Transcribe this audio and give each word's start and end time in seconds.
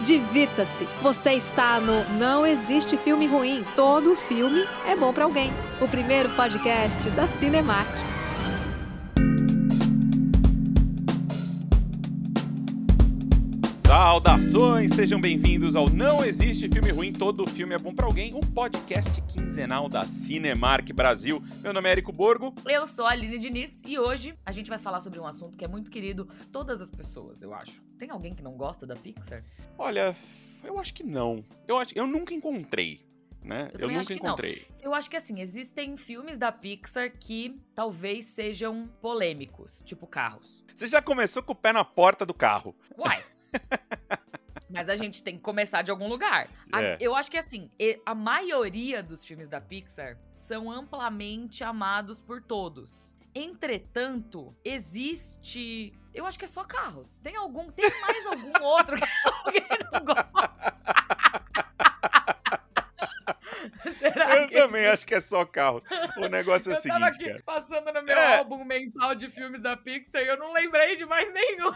divirta-se. 0.00 0.86
Você 1.02 1.32
está 1.32 1.80
no 1.80 2.04
Não 2.18 2.46
Existe 2.46 2.96
Filme 2.96 3.26
Ruim. 3.26 3.64
Todo 3.76 4.16
filme 4.16 4.66
é 4.86 4.96
bom 4.96 5.12
para 5.12 5.24
alguém. 5.24 5.52
O 5.80 5.88
primeiro 5.88 6.28
podcast 6.30 7.08
da 7.10 7.26
Cinemark. 7.26 8.19
Saudações, 14.00 14.92
sejam 14.92 15.20
bem-vindos 15.20 15.76
ao 15.76 15.86
Não 15.86 16.24
Existe 16.24 16.70
Filme 16.70 16.90
Ruim, 16.90 17.12
Todo 17.12 17.46
Filme 17.46 17.74
é 17.74 17.78
Bom 17.78 17.94
para 17.94 18.06
Alguém, 18.06 18.32
um 18.32 18.40
podcast 18.40 19.20
quinzenal 19.28 19.90
da 19.90 20.06
Cinemark 20.06 20.90
Brasil. 20.94 21.42
Meu 21.60 21.70
nome 21.74 21.86
é 21.86 21.92
Érico 21.92 22.10
Borgo. 22.10 22.54
Eu 22.64 22.86
sou 22.86 23.04
a 23.04 23.10
Aline 23.10 23.36
Diniz 23.36 23.82
e 23.84 23.98
hoje 23.98 24.34
a 24.46 24.52
gente 24.52 24.70
vai 24.70 24.78
falar 24.78 25.00
sobre 25.00 25.20
um 25.20 25.26
assunto 25.26 25.58
que 25.58 25.66
é 25.66 25.68
muito 25.68 25.90
querido 25.90 26.26
todas 26.50 26.80
as 26.80 26.90
pessoas, 26.90 27.42
eu 27.42 27.52
acho. 27.52 27.82
Tem 27.98 28.08
alguém 28.08 28.34
que 28.34 28.42
não 28.42 28.52
gosta 28.52 28.86
da 28.86 28.96
Pixar? 28.96 29.44
Olha, 29.76 30.16
eu 30.64 30.78
acho 30.78 30.94
que 30.94 31.04
não. 31.04 31.44
Eu, 31.68 31.76
acho, 31.76 31.92
eu 31.94 32.06
nunca 32.06 32.32
encontrei. 32.32 33.06
Né? 33.44 33.70
Eu 33.78 33.90
Eu, 33.90 33.98
nunca 33.98 34.14
encontrei. 34.14 34.66
Eu 34.80 34.94
acho 34.94 35.10
que 35.10 35.16
assim, 35.16 35.42
existem 35.42 35.94
filmes 35.98 36.38
da 36.38 36.50
Pixar 36.50 37.12
que 37.20 37.60
talvez 37.74 38.24
sejam 38.24 38.88
polêmicos, 39.02 39.82
tipo 39.84 40.06
carros. 40.06 40.64
Você 40.74 40.86
já 40.88 41.02
começou 41.02 41.42
com 41.42 41.52
o 41.52 41.54
pé 41.54 41.70
na 41.74 41.84
porta 41.84 42.24
do 42.24 42.32
carro. 42.32 42.74
Uai! 42.96 43.22
Mas 44.68 44.88
a 44.88 44.94
gente 44.96 45.22
tem 45.22 45.34
que 45.36 45.42
começar 45.42 45.82
de 45.82 45.90
algum 45.90 46.06
lugar. 46.08 46.48
A- 46.72 46.80
É. 46.82 46.96
Eu 47.00 47.16
acho 47.16 47.30
que 47.30 47.36
assim, 47.36 47.68
a 48.06 48.14
maioria 48.14 49.02
dos 49.02 49.24
filmes 49.24 49.48
da 49.48 49.60
Pixar 49.60 50.16
são 50.30 50.70
amplamente 50.70 51.64
amados 51.64 52.20
por 52.20 52.40
todos. 52.40 53.14
Entretanto, 53.34 54.54
existe. 54.64 55.92
Eu 56.14 56.26
acho 56.26 56.38
que 56.38 56.44
é 56.44 56.48
só 56.48 56.64
carros. 56.64 57.18
Tem 57.18 57.36
algum. 57.36 57.70
Tem 57.70 57.90
mais 58.00 58.26
algum 58.26 58.52
outro 58.64 58.96
que 58.96 59.04
alguém 59.44 59.66
não 59.92 60.04
gosta? 60.04 60.74
Será 63.98 64.19
Eu 64.50 64.62
também 64.62 64.86
acho 64.86 65.06
que 65.06 65.14
é 65.14 65.20
só 65.20 65.44
carros. 65.44 65.82
O 66.18 66.26
negócio 66.28 66.70
é 66.70 66.74
o 66.74 66.78
eu 66.78 66.82
tava 66.82 67.12
seguinte, 67.12 67.24
aqui 67.24 67.24
cara. 67.30 67.42
passando 67.44 67.92
no 67.92 68.02
meu 68.02 68.16
É. 68.16 68.38
álbum 68.38 68.64
mental 68.64 69.14
de 69.14 69.28
filmes 69.28 69.60
da 69.60 69.76
Pixar 69.76 70.22
e 70.22 70.26
eu 70.28 70.36
não 70.38 70.52
lembrei 70.52 70.96
de 70.96 71.04
mais 71.06 71.30
nenhum. 71.34 71.72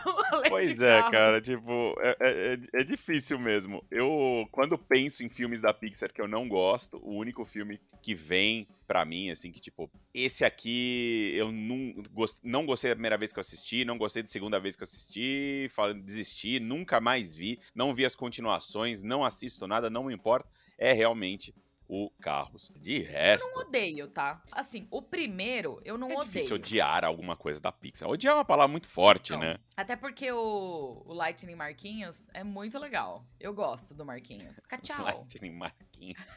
Pois 0.48 0.80
é, 0.83 0.96
carros. 0.98 1.11
cara, 1.11 1.41
tipo, 1.41 1.94
é, 2.00 2.16
é- 2.20 2.55
é- 2.77 2.80
é 2.80 2.84
difícil 2.84 3.38
mesmo. 3.38 3.84
Eu, 3.91 4.46
quando 4.52 4.77
penso 4.78 5.24
em 5.24 5.28
filmes 5.28 5.61
da 5.62 5.72
Pixar 5.72 6.12
que 6.12 6.20
eu 6.20 6.28
não 6.28 6.48
gosto, 6.48 6.98
o 7.02 7.14
único 7.16 7.44
filme 7.44 7.80
que 8.02 8.14
vem 8.14 8.68
pra 8.86 9.05
mim, 9.05 9.30
assim, 9.30 9.50
que 9.50 9.61
tipo, 9.61 9.91
esse 10.12 10.44
aqui 10.44 11.33
eu 11.34 11.50
não, 11.50 11.94
gos- 12.12 12.39
não 12.44 12.66
gostei 12.66 12.91
da 12.91 12.94
primeira 12.96 13.16
vez 13.16 13.33
que 13.33 13.39
eu 13.39 13.41
assisti, 13.41 13.83
não 13.84 13.96
gostei 13.96 14.22
da 14.22 14.28
segunda 14.28 14.61
vez 14.61 14.77
que 14.77 14.83
eu 14.83 14.84
assisti, 14.84 15.68
desisti, 16.05 16.61
nunca 16.61 17.00
mais 17.00 17.34
vi, 17.34 17.58
não 17.74 17.94
vi 17.94 18.05
as 18.05 18.14
continuações, 18.14 19.02
não 19.02 19.24
assisto 19.24 19.66
nada, 19.66 19.89
não 19.89 20.05
me 20.05 20.14
importa, 20.14 20.46
é 20.77 20.92
realmente 20.92 21.55
o 21.88 22.10
Carros. 22.20 22.72
De 22.77 22.98
resto, 23.00 23.48
não 23.54 23.62
odeio, 23.62 24.08
tá? 24.08 24.42
Assim, 24.52 24.86
o 24.90 25.02
primeiro 25.02 25.80
eu 25.84 25.96
não 25.98 26.08
é 26.10 26.14
odeio. 26.14 26.27
difícil 26.27 26.56
odiar 26.56 27.04
alguma 27.04 27.36
coisa 27.36 27.60
da 27.60 27.70
Pixar. 27.70 28.08
Odiar 28.08 28.34
é 28.34 28.38
uma 28.38 28.44
palavra 28.44 28.70
muito 28.70 28.88
forte, 28.88 29.32
Não. 29.32 29.40
né? 29.40 29.58
Até 29.77 29.96
porque 29.96 30.30
o, 30.32 31.02
o 31.05 31.12
Lightning 31.12 31.55
Marquinhos 31.55 32.28
é 32.32 32.42
muito 32.42 32.78
legal. 32.78 33.27
Eu 33.38 33.52
gosto 33.52 33.94
do 33.94 34.05
Marquinhos. 34.05 34.60
Tchau. 34.82 35.02
Lightning 35.05 35.52
Marquinhos. 35.52 36.36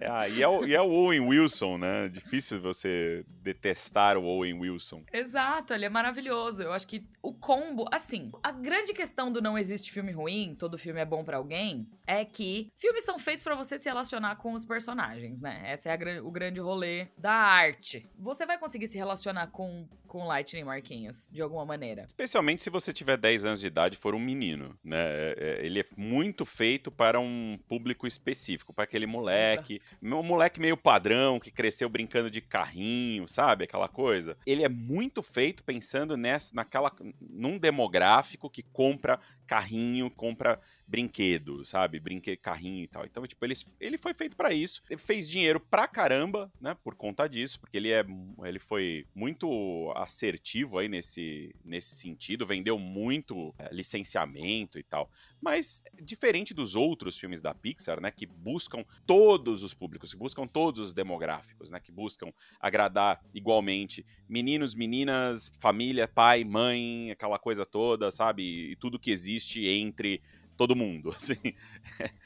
É, 0.00 0.08
ah, 0.08 0.28
e, 0.28 0.42
é 0.42 0.48
o, 0.48 0.66
e 0.66 0.74
é 0.74 0.80
o 0.80 0.90
Owen 0.90 1.20
Wilson, 1.20 1.78
né? 1.78 2.08
Difícil 2.08 2.60
você 2.60 3.24
detestar 3.42 4.16
o 4.16 4.24
Owen 4.24 4.54
Wilson. 4.54 5.02
Exato, 5.12 5.72
ele 5.72 5.84
é 5.84 5.88
maravilhoso. 5.88 6.62
Eu 6.62 6.72
acho 6.72 6.86
que 6.86 7.06
o 7.22 7.32
combo, 7.32 7.86
assim, 7.92 8.30
a 8.42 8.52
grande 8.52 8.92
questão 8.92 9.30
do 9.30 9.40
não 9.40 9.56
existe 9.56 9.92
filme 9.92 10.12
ruim, 10.12 10.54
todo 10.58 10.78
filme 10.78 11.00
é 11.00 11.04
bom 11.04 11.24
pra 11.24 11.36
alguém, 11.36 11.88
é 12.06 12.24
que 12.24 12.70
filmes 12.76 13.04
são 13.04 13.18
feitos 13.18 13.44
pra 13.44 13.54
você 13.54 13.78
se 13.78 13.88
relacionar 13.88 14.36
com 14.36 14.52
os 14.52 14.64
personagens, 14.64 15.40
né? 15.40 15.62
Essa 15.64 15.90
é 15.90 15.92
a 15.92 16.22
o 16.22 16.30
grande 16.30 16.60
rolê 16.60 17.08
da 17.16 17.32
arte. 17.32 18.08
Você 18.18 18.44
vai 18.44 18.58
conseguir 18.58 18.88
se 18.88 18.98
relacionar 18.98 19.48
com 19.48 19.88
com 20.14 20.28
Lightning 20.28 20.62
Marquinhos 20.62 21.28
de 21.32 21.42
alguma 21.42 21.66
maneira. 21.66 22.04
Especialmente 22.04 22.62
se 22.62 22.70
você 22.70 22.92
tiver 22.92 23.16
10 23.16 23.46
anos 23.46 23.60
de 23.60 23.66
idade 23.66 23.96
e 23.96 23.98
for 23.98 24.14
um 24.14 24.20
menino, 24.20 24.78
né? 24.84 24.96
É, 24.96 25.34
é, 25.36 25.66
Ele 25.66 25.80
é 25.80 25.84
muito 25.96 26.44
feito 26.44 26.92
para 26.92 27.18
um 27.18 27.58
público 27.66 28.06
específico, 28.06 28.72
para 28.72 28.84
aquele 28.84 29.06
moleque, 29.06 29.80
um 30.02 30.22
moleque 30.22 30.60
meio 30.60 30.76
padrão 30.76 31.38
que 31.40 31.50
cresceu 31.50 31.88
brincando 31.88 32.30
de 32.30 32.40
carrinho, 32.40 33.28
sabe? 33.28 33.64
Aquela 33.64 33.88
coisa. 33.88 34.36
Ele 34.46 34.64
é 34.64 34.68
muito 34.68 35.22
feito 35.22 35.62
pensando 35.62 36.16
nessa, 36.16 36.54
naquela, 36.54 36.92
num 37.20 37.58
demográfico 37.58 38.50
que 38.50 38.62
compra 38.62 39.18
carrinho, 39.46 40.10
compra 40.10 40.60
brinquedo, 40.86 41.64
sabe? 41.64 41.98
Brinquedo, 41.98 42.38
carrinho 42.38 42.84
e 42.84 42.88
tal. 42.88 43.04
Então, 43.04 43.26
tipo, 43.26 43.44
ele, 43.44 43.54
ele 43.80 43.98
foi 43.98 44.14
feito 44.14 44.36
pra 44.36 44.52
isso. 44.52 44.82
Ele 44.88 45.00
fez 45.00 45.28
dinheiro 45.28 45.58
pra 45.58 45.86
caramba, 45.86 46.52
né? 46.60 46.76
Por 46.82 46.94
conta 46.94 47.28
disso, 47.28 47.60
porque 47.60 47.76
ele 47.76 47.90
é 47.90 48.04
ele 48.44 48.58
foi 48.58 49.06
muito 49.14 49.92
assertivo 49.96 50.78
aí 50.78 50.88
nesse, 50.88 51.54
nesse 51.64 51.94
sentido, 51.94 52.46
vendeu 52.46 52.78
muito 52.78 53.54
é, 53.58 53.72
licenciamento 53.72 54.78
e 54.78 54.82
tal. 54.82 55.10
Mas 55.40 55.82
diferente 56.02 56.54
dos 56.54 56.74
outros 56.74 57.18
filmes 57.18 57.40
da 57.40 57.54
Pixar, 57.54 58.00
né, 58.00 58.10
que 58.10 58.26
buscam 58.26 58.84
todos 59.06 59.62
os 59.62 59.74
públicos, 59.74 60.12
que 60.12 60.18
buscam 60.18 60.46
todos 60.46 60.80
os 60.80 60.92
demográficos, 60.92 61.70
né, 61.70 61.80
que 61.80 61.92
buscam 61.92 62.32
agradar 62.58 63.20
igualmente 63.34 64.04
meninos, 64.28 64.74
meninas, 64.74 65.50
família, 65.60 66.08
pai, 66.08 66.44
mãe, 66.44 67.10
aquela 67.10 67.38
coisa 67.38 67.64
toda, 67.64 68.10
sabe? 68.10 68.72
E 68.72 68.76
tudo 68.76 68.98
que 68.98 69.10
existe 69.10 69.66
entre 69.66 70.22
todo 70.56 70.76
mundo, 70.76 71.10
assim. 71.16 71.54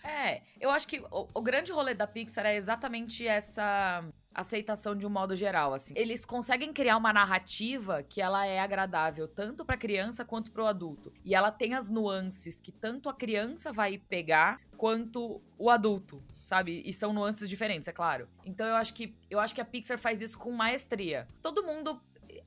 É, 0.05 0.43
eu 0.61 0.71
acho 0.71 0.87
que 0.87 1.01
o, 1.01 1.29
o 1.35 1.43
grande 1.43 1.73
rolê 1.73 1.95
da 1.95 2.07
Pixar 2.07 2.47
é 2.47 2.57
exatamente 2.57 3.27
essa 3.27 4.05
aceitação 4.35 4.95
de 4.95 5.07
um 5.07 5.11
modo 5.11 5.35
geral, 5.35 5.75
assim. 5.75 5.95
Eles 5.97 6.25
conseguem 6.25 6.73
criar 6.73 6.97
uma 6.97 7.13
narrativa 7.13 8.03
que 8.03 8.21
ela 8.21 8.47
é 8.47 8.61
agradável 8.61 9.27
tanto 9.27 9.65
pra 9.65 9.77
criança 9.77 10.25
quanto 10.25 10.53
pro 10.53 10.67
adulto. 10.67 11.13
E 11.25 11.35
ela 11.35 11.51
tem 11.51 11.75
as 11.75 11.91
nuances 11.91 12.61
que 12.61 12.71
tanto 12.71 13.09
a 13.09 13.15
criança 13.15 13.73
vai 13.73 13.99
pegar 13.99 14.61
quanto 14.77 15.43
o 15.59 15.69
adulto, 15.69 16.23
sabe? 16.41 16.83
E 16.85 16.93
são 16.93 17.13
nuances 17.13 17.49
diferentes, 17.49 17.89
é 17.89 17.93
claro. 17.93 18.29
Então 18.45 18.67
eu 18.67 18.77
acho 18.77 18.95
que 18.95 19.15
eu 19.29 19.41
acho 19.41 19.55
que 19.55 19.61
a 19.61 19.65
Pixar 19.65 19.99
faz 19.99 20.23
isso 20.23 20.39
com 20.39 20.53
maestria. 20.53 21.27
Todo 21.43 21.65
mundo 21.65 22.01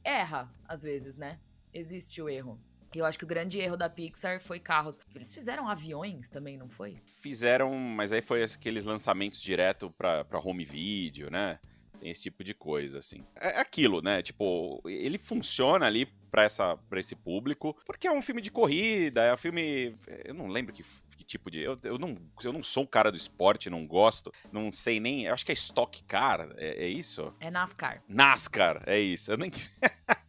erra 0.03 0.49
às 0.65 0.81
vezes, 0.81 1.17
né? 1.17 1.39
Existe 1.73 2.21
o 2.21 2.29
erro. 2.29 2.59
E 2.93 2.99
eu 2.99 3.05
acho 3.05 3.17
que 3.17 3.23
o 3.23 3.27
grande 3.27 3.59
erro 3.59 3.77
da 3.77 3.89
Pixar 3.89 4.41
foi 4.41 4.59
carros. 4.59 4.99
Eles 5.15 5.33
fizeram 5.33 5.69
aviões 5.69 6.29
também, 6.29 6.57
não 6.57 6.67
foi? 6.67 6.97
Fizeram, 7.05 7.73
mas 7.73 8.11
aí 8.11 8.21
foi 8.21 8.43
aqueles 8.43 8.83
lançamentos 8.83 9.41
direto 9.41 9.89
pra, 9.91 10.25
pra 10.25 10.39
home 10.39 10.65
video, 10.65 11.31
né? 11.31 11.59
Tem 12.01 12.09
esse 12.09 12.23
tipo 12.23 12.43
de 12.43 12.53
coisa, 12.53 12.99
assim. 12.99 13.23
É 13.35 13.59
aquilo, 13.59 14.01
né? 14.01 14.21
Tipo, 14.21 14.81
ele 14.85 15.19
funciona 15.19 15.85
ali 15.85 16.07
pra, 16.31 16.43
essa, 16.43 16.75
pra 16.89 16.99
esse 16.99 17.15
público, 17.15 17.77
porque 17.85 18.07
é 18.07 18.11
um 18.11 18.23
filme 18.23 18.41
de 18.41 18.49
corrida, 18.49 19.21
é 19.21 19.33
um 19.33 19.37
filme. 19.37 19.95
Eu 20.25 20.33
não 20.33 20.47
lembro 20.47 20.73
que, 20.73 20.83
que 21.15 21.23
tipo 21.23 21.51
de. 21.51 21.61
Eu, 21.61 21.77
eu, 21.83 21.99
não, 21.99 22.17
eu 22.43 22.51
não 22.51 22.63
sou 22.63 22.83
um 22.83 22.87
cara 22.87 23.11
do 23.11 23.17
esporte, 23.17 23.69
não 23.69 23.85
gosto, 23.85 24.31
não 24.51 24.73
sei 24.73 24.99
nem. 24.99 25.25
Eu 25.25 25.33
acho 25.33 25.45
que 25.45 25.51
é 25.51 25.53
Stock 25.53 26.03
Car, 26.03 26.49
é, 26.57 26.85
é 26.85 26.87
isso? 26.87 27.31
É 27.39 27.51
NASCAR. 27.51 28.03
NASCAR, 28.09 28.81
é 28.87 28.99
isso. 28.99 29.31
Eu 29.31 29.37
nem. 29.37 29.51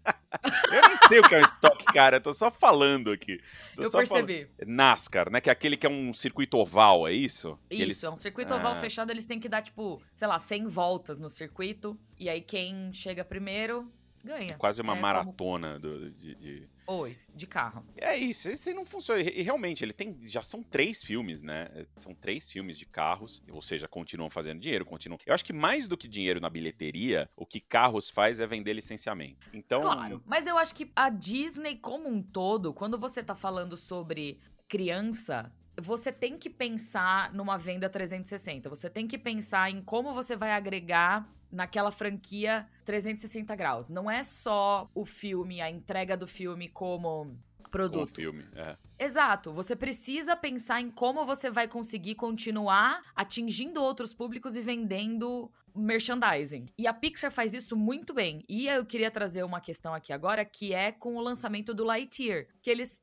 eu 0.73 0.81
nem 0.89 0.97
sei 1.09 1.19
o 1.21 1.23
que 1.23 1.35
é 1.35 1.41
um 1.41 1.45
Stock 1.45 1.85
Car, 1.87 2.15
eu 2.15 2.21
tô 2.21 2.33
só 2.33 2.51
falando 2.51 3.11
aqui. 3.11 3.41
Tô 3.77 3.83
eu 3.83 3.91
só 3.91 4.05
falando- 4.07 4.27
percebi. 4.27 4.51
NASCAR, 4.67 5.31
né? 5.31 5.41
Que 5.41 5.49
é 5.51 5.53
aquele 5.53 5.77
que 5.77 5.87
é 5.87 5.91
um 5.91 6.13
circuito 6.15 6.57
oval, 6.59 7.07
é 7.07 7.13
isso? 7.13 7.59
Isso, 7.71 7.83
eles- 7.83 8.05
é 8.05 8.11
um 8.11 8.17
circuito 8.17 8.55
oval 8.55 8.73
Ah. 8.73 8.77
fechado, 8.77 9.11
eles 9.11 9.27
têm 9.27 9.39
que 9.41 9.49
dar, 9.49 9.63
tipo, 9.63 10.03
sei 10.15 10.29
lá, 10.29 10.39
100 10.39 10.67
voltas 10.67 11.19
no 11.19 11.29
circuito. 11.29 11.99
E 12.19 12.29
aí 12.29 12.41
quem 12.41 12.93
chega 12.93 13.25
primeiro 13.25 13.91
ganha. 14.25 14.55
Quase 14.57 14.81
uma 14.81 14.93
É, 14.93 14.97
como- 14.97 15.03
maratona 15.03 15.79
do- 15.79 16.11
de, 16.13 16.35
de- 16.37 16.69
Pois, 16.87 17.31
de 17.35 17.47
carro. 17.47 17.85
É 17.97 18.17
isso, 18.17 18.49
esse 18.49 18.73
não 18.73 18.85
funciona. 18.85 19.21
E 19.21 19.43
e 19.43 19.45
realmente, 19.45 19.85
ele 19.85 19.93
tem. 19.93 20.17
Já 20.23 20.43
são 20.43 20.63
três 20.63 21.03
filmes, 21.03 21.43
né? 21.43 21.69
São 21.97 22.15
três 22.15 22.51
filmes 22.51 22.79
de 22.79 22.87
carros. 22.87 23.43
Ou 23.51 23.61
seja, 23.61 23.89
continuam 23.89 24.31
fazendo 24.31 24.61
dinheiro, 24.61 24.87
continuam. 24.87 25.19
Eu 25.27 25.35
acho 25.35 25.45
que 25.45 25.53
mais 25.53 25.89
do 25.89 25.97
que 25.97 26.07
dinheiro 26.07 26.41
na 26.41 26.49
bilheteria, 26.49 27.29
o 27.37 27.45
que 27.45 27.61
carros 27.61 28.09
faz 28.09 28.39
é 28.39 28.47
vender 28.47 28.73
licenciamento. 28.73 29.49
Então. 29.53 29.81
Claro. 29.81 30.23
Mas 30.25 30.47
eu 30.47 30.57
acho 30.57 30.75
que 30.75 30.91
a 30.95 31.11
Disney 31.11 31.77
como 31.77 32.09
um 32.09 32.23
todo, 32.23 32.73
quando 32.73 32.97
você 32.97 33.23
tá 33.23 33.35
falando 33.35 33.77
sobre 33.77 34.39
criança, 34.69 35.53
você 35.81 36.13
tem 36.13 36.39
que 36.39 36.49
pensar 36.49 37.33
numa 37.33 37.59
venda 37.59 37.91
360. 37.91 38.69
Você 38.69 38.89
tem 38.89 39.09
que 39.09 39.19
pensar 39.19 39.71
em 39.71 39.83
como 39.83 40.15
você 40.15 40.37
vai 40.37 40.53
agregar 40.53 41.29
naquela 41.53 41.91
franquia 41.91 42.67
360 42.85 43.55
graus. 43.55 43.91
Não 43.91 44.11
é 44.11 44.23
só 44.23 44.91
o 44.95 45.05
filme, 45.05 45.61
a 45.61 45.71
entrega 45.71 46.17
do 46.17 46.27
filme 46.27 46.69
como 46.69 47.37
O 47.65 47.69
produto. 47.71 48.13
filme, 48.15 48.45
é. 48.57 48.77
Exato. 48.99 49.53
Você 49.53 49.77
precisa 49.77 50.35
pensar 50.35 50.81
em 50.81 50.91
como 50.91 51.25
você 51.25 51.51
vai 51.51 51.69
conseguir 51.69 52.15
continuar 52.15 53.03
atingindo 53.15 53.83
outros 53.83 54.15
públicos 54.15 54.57
e 54.57 54.61
vendendo 54.61 55.51
merchandising. 55.75 56.67
E 56.79 56.87
a 56.87 56.93
Pixar 56.93 57.31
faz 57.31 57.55
isso 57.55 57.77
muito 57.77 58.13
bem. 58.15 58.43
E 58.49 58.69
eu 58.69 58.85
queria 58.85 59.11
trazer 59.11 59.43
uma 59.43 59.61
questão 59.61 59.95
aqui 59.95 60.13
agora, 60.13 60.45
que 60.45 60.73
é 60.73 60.93
com 60.93 61.17
o 61.17 61.21
lançamento 61.21 61.75
do 61.75 61.85
Lightyear, 61.85 62.47
que 62.63 62.71
eles 62.71 63.01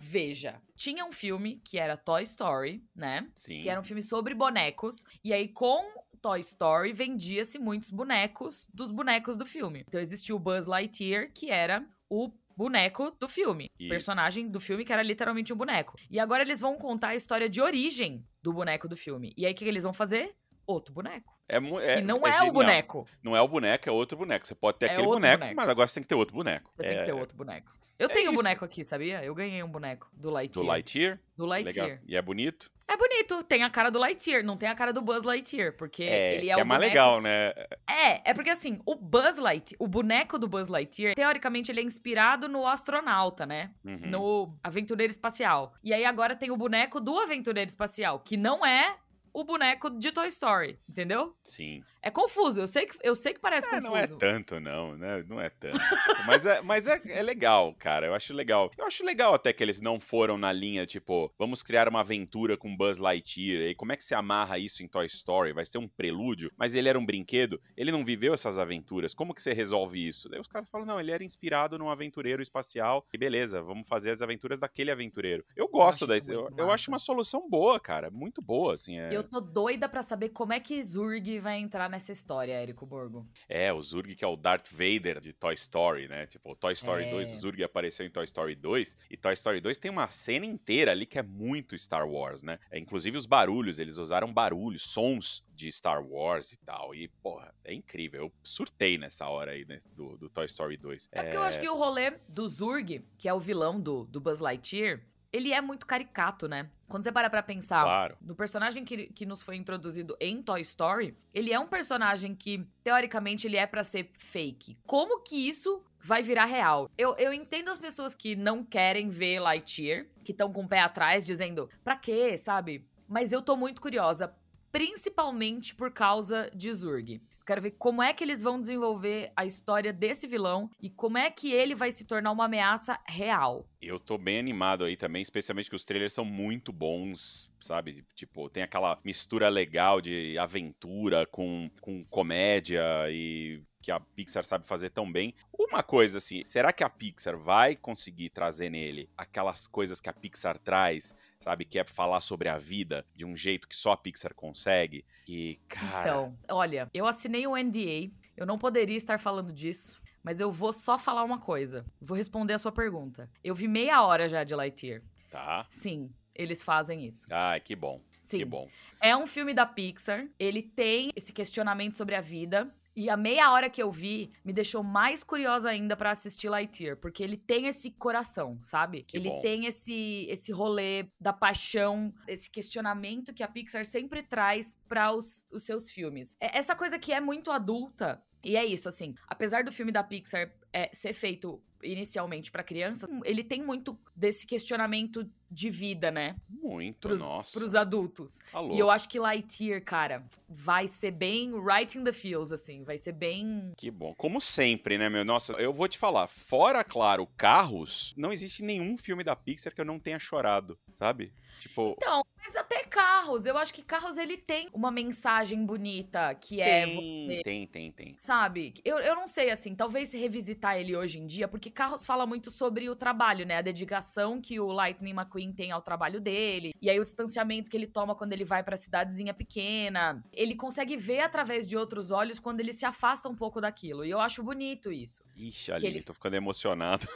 Veja, 0.00 0.62
tinha 0.76 1.04
um 1.04 1.10
filme 1.10 1.60
que 1.64 1.76
era 1.76 1.96
Toy 1.96 2.22
Story, 2.22 2.84
né? 2.94 3.28
Sim. 3.34 3.60
Que 3.62 3.68
era 3.68 3.80
um 3.80 3.82
filme 3.82 4.00
sobre 4.00 4.32
bonecos. 4.32 5.04
E 5.24 5.32
aí, 5.32 5.48
com 5.48 5.82
Toy 6.20 6.40
Story, 6.40 6.92
vendia-se 6.92 7.58
muitos 7.58 7.90
bonecos 7.90 8.68
dos 8.72 8.90
bonecos 8.90 9.36
do 9.36 9.46
filme. 9.46 9.84
Então 9.86 10.00
existiu 10.00 10.36
o 10.36 10.38
Buzz 10.38 10.66
Lightyear, 10.66 11.30
que 11.32 11.50
era 11.50 11.84
o 12.10 12.32
boneco 12.56 13.12
do 13.20 13.28
filme. 13.28 13.70
Isso. 13.78 13.88
Personagem 13.88 14.48
do 14.48 14.58
filme 14.58 14.84
que 14.84 14.92
era 14.92 15.02
literalmente 15.02 15.52
um 15.52 15.56
boneco. 15.56 15.94
E 16.10 16.18
agora 16.18 16.42
eles 16.42 16.60
vão 16.60 16.76
contar 16.76 17.08
a 17.08 17.14
história 17.14 17.48
de 17.48 17.60
origem 17.60 18.26
do 18.42 18.52
boneco 18.52 18.88
do 18.88 18.96
filme. 18.96 19.32
E 19.36 19.46
aí 19.46 19.52
o 19.52 19.54
que, 19.54 19.64
que 19.64 19.70
eles 19.70 19.84
vão 19.84 19.92
fazer? 19.92 20.34
Outro 20.68 20.92
boneco. 20.92 21.32
É, 21.48 21.56
é- 21.56 21.96
que 21.96 22.02
não 22.02 22.26
é 22.26 22.36
é, 22.36 22.42
o 22.42 22.52
boneco. 22.52 23.06
Não 23.22 23.34
é 23.34 23.40
o 23.40 23.48
boneco, 23.48 23.88
é 23.88 23.92
outro 23.92 24.18
boneco. 24.18 24.46
Você 24.46 24.54
pode 24.54 24.76
ter 24.78 24.86
É 24.86 24.90
aquele 24.92 25.06
boneco, 25.08 25.38
boneco. 25.38 25.56
mas 25.56 25.68
agora 25.68 25.88
você 25.88 25.94
tem 25.94 26.02
que 26.02 26.08
ter 26.08 26.14
outro 26.14 26.34
boneco. 26.34 26.70
Você 26.76 26.82
tem 26.82 26.92
É, 26.92 26.98
que 27.00 27.04
ter 27.06 27.12
outro 27.14 27.34
boneco. 27.36 27.72
Eu 27.98 28.06
é 28.08 28.12
tenho 28.12 28.30
um 28.30 28.34
boneco 28.34 28.64
aqui, 28.64 28.84
sabia? 28.84 29.24
Eu 29.24 29.34
ganhei 29.34 29.60
um 29.62 29.68
boneco 29.68 30.08
do 30.12 30.30
Lightyear. 30.30 30.62
Do 30.64 30.68
Lightyear. 30.68 31.18
Do 31.36 31.46
Lightyear. 31.46 31.86
Legal. 31.88 32.04
E 32.06 32.16
é 32.16 32.22
bonito. 32.22 32.70
É 32.86 32.96
bonito, 32.96 33.42
tem 33.42 33.64
a 33.64 33.70
cara 33.70 33.90
do 33.90 33.98
Lightyear, 33.98 34.44
não 34.44 34.56
tem 34.56 34.68
a 34.68 34.74
cara 34.74 34.92
do 34.92 35.02
Buzz 35.02 35.24
Lightyear, 35.24 35.72
porque 35.76 36.04
É, 36.04 36.34
ele 36.34 36.42
que 36.42 36.50
é 36.50 36.56
o 36.56 36.60
é 36.60 36.64
mais 36.64 36.78
boneco- 36.80 36.94
legal, 36.94 37.20
né? 37.20 37.52
É, 37.90 38.30
é 38.30 38.34
porque 38.34 38.50
assim, 38.50 38.78
o 38.86 38.94
Buzz 38.94 39.36
Lightyear, 39.38 39.76
o 39.82 39.88
boneco 39.88 40.38
do 40.38 40.46
Buzz 40.46 40.68
Lightyear, 40.68 41.14
teoricamente 41.16 41.72
ele 41.72 41.80
é 41.80 41.82
inspirado 41.82 42.48
no 42.48 42.66
astronauta, 42.66 43.44
né? 43.44 43.72
Uhum. 43.84 43.98
No 44.06 44.58
aventureiro 44.62 45.10
espacial. 45.10 45.74
E 45.82 45.92
aí 45.92 46.04
agora 46.04 46.36
tem 46.36 46.50
o 46.52 46.56
boneco 46.56 47.00
do 47.00 47.18
aventureiro 47.18 47.68
espacial, 47.68 48.20
que 48.20 48.36
não 48.36 48.64
é 48.64 48.96
o 49.32 49.44
boneco 49.44 49.90
de 49.90 50.10
Toy 50.12 50.28
Story, 50.28 50.78
entendeu? 50.88 51.34
Sim. 51.44 51.82
É 52.00 52.10
confuso, 52.10 52.60
eu 52.60 52.68
sei 52.68 52.86
que, 52.86 52.96
eu 53.02 53.14
sei 53.14 53.34
que 53.34 53.40
parece 53.40 53.66
É, 53.66 53.70
confuso. 53.70 53.88
não 53.90 53.96
é 53.96 54.06
tanto, 54.06 54.60
não, 54.60 54.96
né? 54.96 55.24
Não 55.28 55.40
é 55.40 55.50
tanto. 55.50 55.78
tipo, 55.78 56.26
mas 56.26 56.46
é, 56.46 56.60
mas 56.62 56.86
é, 56.86 57.00
é 57.06 57.22
legal, 57.22 57.74
cara. 57.78 58.06
Eu 58.06 58.14
acho 58.14 58.32
legal. 58.32 58.70
Eu 58.78 58.86
acho 58.86 59.04
legal 59.04 59.34
até 59.34 59.52
que 59.52 59.62
eles 59.62 59.80
não 59.80 59.98
foram 60.00 60.38
na 60.38 60.52
linha, 60.52 60.86
tipo, 60.86 61.32
vamos 61.38 61.62
criar 61.62 61.88
uma 61.88 62.00
aventura 62.00 62.56
com 62.56 62.74
Buzz 62.74 62.98
Lightyear. 62.98 63.62
E 63.70 63.74
como 63.74 63.92
é 63.92 63.96
que 63.96 64.04
se 64.04 64.14
amarra 64.14 64.58
isso 64.58 64.82
em 64.82 64.88
Toy 64.88 65.06
Story? 65.06 65.52
Vai 65.52 65.64
ser 65.66 65.78
um 65.78 65.88
prelúdio? 65.88 66.50
Mas 66.56 66.74
ele 66.74 66.88
era 66.88 66.98
um 66.98 67.04
brinquedo, 67.04 67.60
ele 67.76 67.90
não 67.92 68.04
viveu 68.04 68.32
essas 68.32 68.58
aventuras. 68.58 69.14
Como 69.14 69.34
que 69.34 69.42
você 69.42 69.52
resolve 69.52 70.06
isso? 70.06 70.28
Daí 70.28 70.40
os 70.40 70.48
caras 70.48 70.68
falam, 70.70 70.86
não, 70.86 71.00
ele 71.00 71.10
era 71.10 71.24
inspirado 71.24 71.78
num 71.78 71.90
aventureiro 71.90 72.40
espacial. 72.42 73.04
E 73.12 73.18
beleza, 73.18 73.60
vamos 73.60 73.88
fazer 73.88 74.10
as 74.12 74.22
aventuras 74.22 74.58
daquele 74.58 74.90
aventureiro. 74.90 75.44
Eu 75.56 75.68
gosto 75.68 76.04
acho 76.10 76.26
da. 76.26 76.32
Eu, 76.32 76.48
eu 76.56 76.70
acho 76.70 76.90
uma 76.90 76.98
solução 76.98 77.48
boa, 77.50 77.78
cara. 77.80 78.10
Muito 78.10 78.40
boa, 78.40 78.74
assim. 78.74 78.98
É, 78.98 79.08
Eu 79.18 79.24
tô 79.24 79.40
doida 79.40 79.88
pra 79.88 80.02
saber 80.02 80.28
como 80.30 80.52
é 80.52 80.60
que 80.60 80.82
Zurg 80.82 81.40
vai 81.40 81.58
entrar 81.58 81.90
nessa 81.90 82.12
história, 82.12 82.52
Érico 82.52 82.86
Borgo. 82.86 83.26
É, 83.48 83.72
o 83.72 83.82
Zurg 83.82 84.14
que 84.14 84.24
é 84.24 84.28
o 84.28 84.36
Darth 84.36 84.68
Vader 84.70 85.20
de 85.20 85.32
Toy 85.32 85.54
Story, 85.54 86.08
né? 86.08 86.26
Tipo, 86.26 86.52
o 86.52 86.56
Toy 86.56 86.72
Story 86.72 87.04
É. 87.04 87.10
2, 87.10 87.34
o 87.34 87.40
Zurg 87.40 87.62
apareceu 87.64 88.06
em 88.06 88.10
Toy 88.10 88.24
Story 88.24 88.54
2, 88.54 88.96
e 89.10 89.16
Toy 89.16 89.32
Story 89.34 89.60
2 89.60 89.78
tem 89.78 89.90
uma 89.90 90.08
cena 90.08 90.46
inteira 90.46 90.92
ali 90.92 91.04
que 91.06 91.18
é 91.18 91.22
muito 91.22 91.76
Star 91.78 92.08
Wars, 92.08 92.42
né? 92.42 92.58
É, 92.70 92.78
inclusive 92.78 93.16
os 93.16 93.26
barulhos, 93.26 93.78
eles 93.78 93.96
usaram 93.96 94.32
barulhos, 94.32 94.82
sons 94.84 95.44
de 95.52 95.70
Star 95.72 96.04
Wars 96.04 96.52
e 96.52 96.56
tal, 96.58 96.94
e, 96.94 97.08
porra, 97.20 97.52
é 97.64 97.74
incrível. 97.74 98.26
Eu 98.26 98.32
surtei 98.44 98.96
nessa 98.96 99.28
hora 99.28 99.52
aí 99.52 99.64
né, 99.64 99.78
do, 99.96 100.16
do 100.16 100.28
Toy 100.28 100.46
Story 100.46 100.76
2. 100.76 101.08
É 101.10 101.22
porque 101.22 101.36
eu 101.36 101.42
acho 101.42 101.60
que 101.60 101.68
o 101.68 101.76
rolê 101.76 102.12
do 102.28 102.48
Zurg, 102.48 103.04
que 103.18 103.28
é 103.28 103.34
o 103.34 103.40
vilão 103.40 103.80
do, 103.80 104.04
do 104.04 104.20
Buzz 104.20 104.38
Lightyear, 104.40 105.02
ele 105.32 105.52
é 105.52 105.60
muito 105.60 105.86
caricato, 105.86 106.48
né? 106.48 106.70
Quando 106.88 107.02
você 107.04 107.12
para 107.12 107.28
pra 107.28 107.42
pensar 107.42 107.82
Claro. 107.84 108.16
no 108.20 108.34
personagem 108.34 108.84
que, 108.84 109.08
que 109.08 109.26
nos 109.26 109.42
foi 109.42 109.56
introduzido 109.56 110.16
em 110.20 110.42
Toy 110.42 110.60
Story, 110.62 111.16
ele 111.34 111.52
é 111.52 111.58
um 111.60 111.66
personagem 111.66 112.34
que, 112.34 112.66
teoricamente, 112.82 113.46
ele 113.46 113.56
é 113.58 113.66
pra 113.66 113.82
ser 113.82 114.08
fake. 114.12 114.78
Como 114.86 115.20
que 115.22 115.36
isso 115.48 115.84
vai 116.00 116.22
virar 116.22 116.46
real? 116.46 116.90
Eu, 116.96 117.14
eu 117.16 117.32
entendo 117.32 117.68
as 117.68 117.76
pessoas 117.78 118.14
que 118.14 118.34
não 118.34 118.64
querem 118.64 119.10
ver 119.10 119.38
Lightyear, 119.40 120.06
que 120.24 120.32
estão 120.32 120.50
com 120.50 120.62
o 120.64 120.68
pé 120.68 120.80
atrás, 120.80 121.26
dizendo, 121.26 121.68
pra 121.84 121.96
quê, 121.96 122.38
sabe? 122.38 122.86
Mas 123.06 123.32
eu 123.32 123.42
tô 123.42 123.54
muito 123.56 123.80
curiosa, 123.82 124.34
principalmente 124.72 125.74
por 125.74 125.90
causa 125.90 126.50
de 126.54 126.72
Zurg. 126.72 127.20
Quero 127.48 127.62
ver 127.62 127.70
como 127.78 128.02
é 128.02 128.12
que 128.12 128.22
eles 128.22 128.42
vão 128.42 128.60
desenvolver 128.60 129.32
a 129.34 129.46
história 129.46 129.90
desse 129.90 130.26
vilão 130.26 130.68
e 130.78 130.90
como 130.90 131.16
é 131.16 131.30
que 131.30 131.50
ele 131.50 131.74
vai 131.74 131.90
se 131.90 132.04
tornar 132.04 132.30
uma 132.30 132.44
ameaça 132.44 133.00
real. 133.08 133.66
Eu 133.80 133.98
tô 133.98 134.18
bem 134.18 134.38
animado 134.38 134.84
aí 134.84 134.98
também, 134.98 135.22
especialmente 135.22 135.70
que 135.70 135.74
os 135.74 135.82
trailers 135.82 136.12
são 136.12 136.26
muito 136.26 136.74
bons, 136.74 137.50
sabe? 137.58 138.04
Tipo, 138.14 138.50
tem 138.50 138.62
aquela 138.62 138.98
mistura 139.02 139.48
legal 139.48 139.98
de 139.98 140.36
aventura 140.36 141.24
com, 141.24 141.70
com 141.80 142.04
comédia 142.10 142.82
e 143.08 143.62
que 143.88 143.92
a 143.92 143.98
Pixar 143.98 144.44
sabe 144.44 144.66
fazer 144.66 144.90
tão 144.90 145.10
bem. 145.10 145.34
Uma 145.50 145.82
coisa 145.82 146.18
assim, 146.18 146.42
será 146.42 146.74
que 146.74 146.84
a 146.84 146.90
Pixar 146.90 147.38
vai 147.38 147.74
conseguir 147.74 148.28
trazer 148.28 148.68
nele 148.68 149.08
aquelas 149.16 149.66
coisas 149.66 149.98
que 149.98 150.10
a 150.10 150.12
Pixar 150.12 150.58
traz, 150.58 151.14
sabe? 151.40 151.64
Que 151.64 151.78
é 151.78 151.84
falar 151.84 152.20
sobre 152.20 152.50
a 152.50 152.58
vida 152.58 153.06
de 153.16 153.24
um 153.24 153.34
jeito 153.34 153.66
que 153.66 153.74
só 153.74 153.92
a 153.92 153.96
Pixar 153.96 154.34
consegue? 154.34 155.06
Que, 155.24 155.58
cara. 155.66 156.02
Então, 156.02 156.38
olha, 156.50 156.90
eu 156.92 157.06
assinei 157.06 157.46
o 157.46 157.56
NDA, 157.56 158.12
eu 158.36 158.44
não 158.44 158.58
poderia 158.58 158.96
estar 158.96 159.18
falando 159.18 159.50
disso. 159.50 159.98
Mas 160.22 160.38
eu 160.38 160.52
vou 160.52 160.74
só 160.74 160.98
falar 160.98 161.24
uma 161.24 161.38
coisa. 161.38 161.86
Vou 161.98 162.14
responder 162.14 162.52
a 162.52 162.58
sua 162.58 162.72
pergunta. 162.72 163.30
Eu 163.42 163.54
vi 163.54 163.66
meia 163.66 164.02
hora 164.02 164.28
já 164.28 164.44
de 164.44 164.54
Lightyear. 164.54 165.00
Tá. 165.30 165.64
Sim, 165.66 166.10
eles 166.36 166.62
fazem 166.62 167.06
isso. 167.06 167.24
Ai, 167.30 167.58
que 167.58 167.74
bom. 167.74 168.02
Sim. 168.20 168.38
Que 168.38 168.44
bom. 168.44 168.68
É 169.00 169.16
um 169.16 169.26
filme 169.26 169.54
da 169.54 169.64
Pixar. 169.64 170.26
Ele 170.38 170.60
tem 170.60 171.10
esse 171.16 171.32
questionamento 171.32 171.96
sobre 171.96 172.14
a 172.14 172.20
vida. 172.20 172.70
E 172.98 173.08
a 173.08 173.16
meia 173.16 173.52
hora 173.52 173.70
que 173.70 173.80
eu 173.80 173.92
vi 173.92 174.32
me 174.44 174.52
deixou 174.52 174.82
mais 174.82 175.22
curiosa 175.22 175.70
ainda 175.70 175.96
pra 175.96 176.10
assistir 176.10 176.48
Lightyear, 176.48 176.96
porque 176.96 177.22
ele 177.22 177.36
tem 177.36 177.68
esse 177.68 177.92
coração, 177.92 178.58
sabe? 178.60 179.04
Que 179.04 179.16
ele 179.16 179.28
bom. 179.28 179.40
tem 179.40 179.66
esse 179.66 180.26
esse 180.28 180.50
rolê 180.50 181.06
da 181.20 181.32
paixão, 181.32 182.12
esse 182.26 182.50
questionamento 182.50 183.32
que 183.32 183.44
a 183.44 183.46
Pixar 183.46 183.84
sempre 183.84 184.20
traz 184.20 184.76
para 184.88 185.12
os, 185.12 185.46
os 185.52 185.62
seus 185.62 185.92
filmes. 185.92 186.36
É 186.40 186.58
essa 186.58 186.74
coisa 186.74 186.98
que 186.98 187.12
é 187.12 187.20
muito 187.20 187.52
adulta. 187.52 188.20
E 188.42 188.56
é 188.56 188.64
isso, 188.64 188.88
assim, 188.88 189.14
apesar 189.28 189.62
do 189.62 189.70
filme 189.70 189.92
da 189.92 190.02
Pixar 190.02 190.52
é, 190.72 190.90
ser 190.92 191.12
feito 191.12 191.62
inicialmente 191.82 192.50
pra 192.50 192.62
criança, 192.62 193.08
ele 193.24 193.42
tem 193.44 193.62
muito 193.62 193.98
desse 194.14 194.46
questionamento 194.46 195.28
de 195.50 195.70
vida, 195.70 196.10
né? 196.10 196.36
Muito, 196.48 197.08
Pros, 197.08 197.20
nossa. 197.20 197.58
pros 197.58 197.74
adultos. 197.74 198.38
Alô. 198.52 198.74
E 198.74 198.78
eu 198.78 198.90
acho 198.90 199.08
que 199.08 199.18
Lightyear, 199.18 199.82
cara, 199.82 200.24
vai 200.48 200.86
ser 200.86 201.10
bem 201.10 201.52
right 201.62 201.96
in 201.96 202.04
the 202.04 202.12
feels, 202.12 202.52
assim. 202.52 202.82
Vai 202.84 202.98
ser 202.98 203.12
bem. 203.12 203.72
Que 203.76 203.90
bom. 203.90 204.14
Como 204.14 204.40
sempre, 204.40 204.98
né, 204.98 205.08
meu? 205.08 205.24
Nossa, 205.24 205.52
eu 205.54 205.72
vou 205.72 205.88
te 205.88 205.96
falar. 205.96 206.26
Fora, 206.26 206.84
claro, 206.84 207.26
carros, 207.36 208.12
não 208.16 208.32
existe 208.32 208.62
nenhum 208.62 208.98
filme 208.98 209.24
da 209.24 209.34
Pixar 209.34 209.74
que 209.74 209.80
eu 209.80 209.84
não 209.86 209.98
tenha 209.98 210.18
chorado, 210.18 210.78
sabe? 210.98 211.32
Tipo. 211.60 211.94
Então, 211.96 212.24
mas 212.36 212.56
até 212.56 212.82
carros. 212.84 213.46
Eu 213.46 213.56
acho 213.56 213.72
que 213.72 213.82
carros 213.82 214.18
ele 214.18 214.36
tem 214.36 214.68
uma 214.72 214.90
mensagem 214.90 215.64
bonita 215.64 216.34
que 216.34 216.60
é 216.60 216.84
tem, 216.86 216.94
você. 216.94 217.42
tem, 217.44 217.66
tem, 217.66 217.92
tem. 217.92 218.14
Sabe? 218.16 218.74
Eu, 218.84 218.98
eu 218.98 219.14
não 219.14 219.26
sei, 219.26 219.50
assim, 219.50 219.74
talvez 219.74 220.12
revisitar 220.12 220.76
ele 220.76 220.96
hoje 220.96 221.18
em 221.20 221.26
dia, 221.26 221.46
porque 221.46 221.70
Carros 221.70 222.04
fala 222.04 222.26
muito 222.26 222.50
sobre 222.50 222.88
o 222.90 222.96
trabalho, 222.96 223.46
né? 223.46 223.58
A 223.58 223.62
dedicação 223.62 224.40
que 224.40 224.58
o 224.58 224.66
Lightning 224.66 225.12
McQueen 225.12 225.52
tem 225.52 225.70
ao 225.70 225.80
trabalho 225.82 226.20
dele. 226.20 226.74
E 226.82 226.90
aí 226.90 226.98
o 226.98 227.02
distanciamento 227.04 227.70
que 227.70 227.76
ele 227.76 227.86
toma 227.86 228.14
quando 228.14 228.32
ele 228.32 228.44
vai 228.44 228.62
pra 228.64 228.76
cidadezinha 228.76 229.32
pequena. 229.34 230.22
Ele 230.32 230.54
consegue 230.56 230.96
ver 230.96 231.20
através 231.20 231.66
de 231.66 231.76
outros 231.76 232.10
olhos 232.10 232.38
quando 232.40 232.60
ele 232.60 232.72
se 232.72 232.84
afasta 232.86 233.28
um 233.28 233.34
pouco 233.36 233.60
daquilo. 233.60 234.04
E 234.04 234.10
eu 234.10 234.20
acho 234.20 234.42
bonito 234.42 234.90
isso. 234.92 235.22
Ixi, 235.36 235.72
Aline, 235.72 235.90
ele- 235.96 236.02
tô 236.04 236.14
ficando 236.14 236.34
emocionado. 236.34 237.06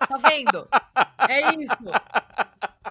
Tá 0.00 0.16
vendo? 0.16 0.68
É 1.28 1.54
isso. 1.54 1.84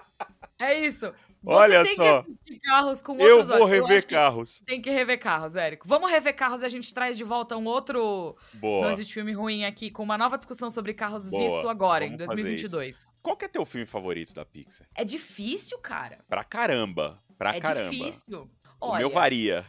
É 0.60 0.78
isso. 0.78 1.12
Você 1.42 1.54
Olha 1.54 1.82
tem 1.82 1.94
só. 1.94 2.20
que 2.22 2.28
assistir 2.28 2.60
carros 2.60 3.00
com 3.00 3.18
Eu 3.18 3.36
outros 3.38 3.48
vou 3.48 3.66
olhos. 3.66 3.70
rever 3.70 4.06
que 4.06 4.14
carros. 4.14 4.62
Tem 4.66 4.82
que 4.82 4.90
rever 4.90 5.18
carros, 5.18 5.56
Érico. 5.56 5.88
Vamos 5.88 6.10
rever 6.10 6.36
carros 6.36 6.60
e 6.62 6.66
a 6.66 6.68
gente 6.68 6.92
traz 6.92 7.16
de 7.16 7.24
volta 7.24 7.56
um 7.56 7.64
outro 7.64 8.36
Boa. 8.52 8.84
Não 8.84 8.90
existe 8.90 9.14
filme 9.14 9.32
ruim 9.32 9.64
aqui, 9.64 9.90
com 9.90 10.02
uma 10.02 10.18
nova 10.18 10.36
discussão 10.36 10.70
sobre 10.70 10.92
carros 10.92 11.28
Boa. 11.28 11.42
visto 11.42 11.66
agora, 11.66 12.04
em 12.04 12.10
Vamos 12.10 12.26
fazer 12.26 12.42
2022. 12.42 13.14
Qual 13.22 13.36
que 13.38 13.46
é 13.46 13.48
teu 13.48 13.64
filme 13.64 13.86
favorito 13.86 14.34
da 14.34 14.44
Pixar? 14.44 14.86
É 14.94 15.02
difícil, 15.02 15.78
cara. 15.78 16.22
Pra 16.28 16.44
caramba. 16.44 17.22
Pra 17.38 17.56
é 17.56 17.60
caramba. 17.60 17.88
difícil. 17.90 18.42
O 18.78 18.86
Olha, 18.88 18.98
meu 18.98 19.08
varia. 19.10 19.64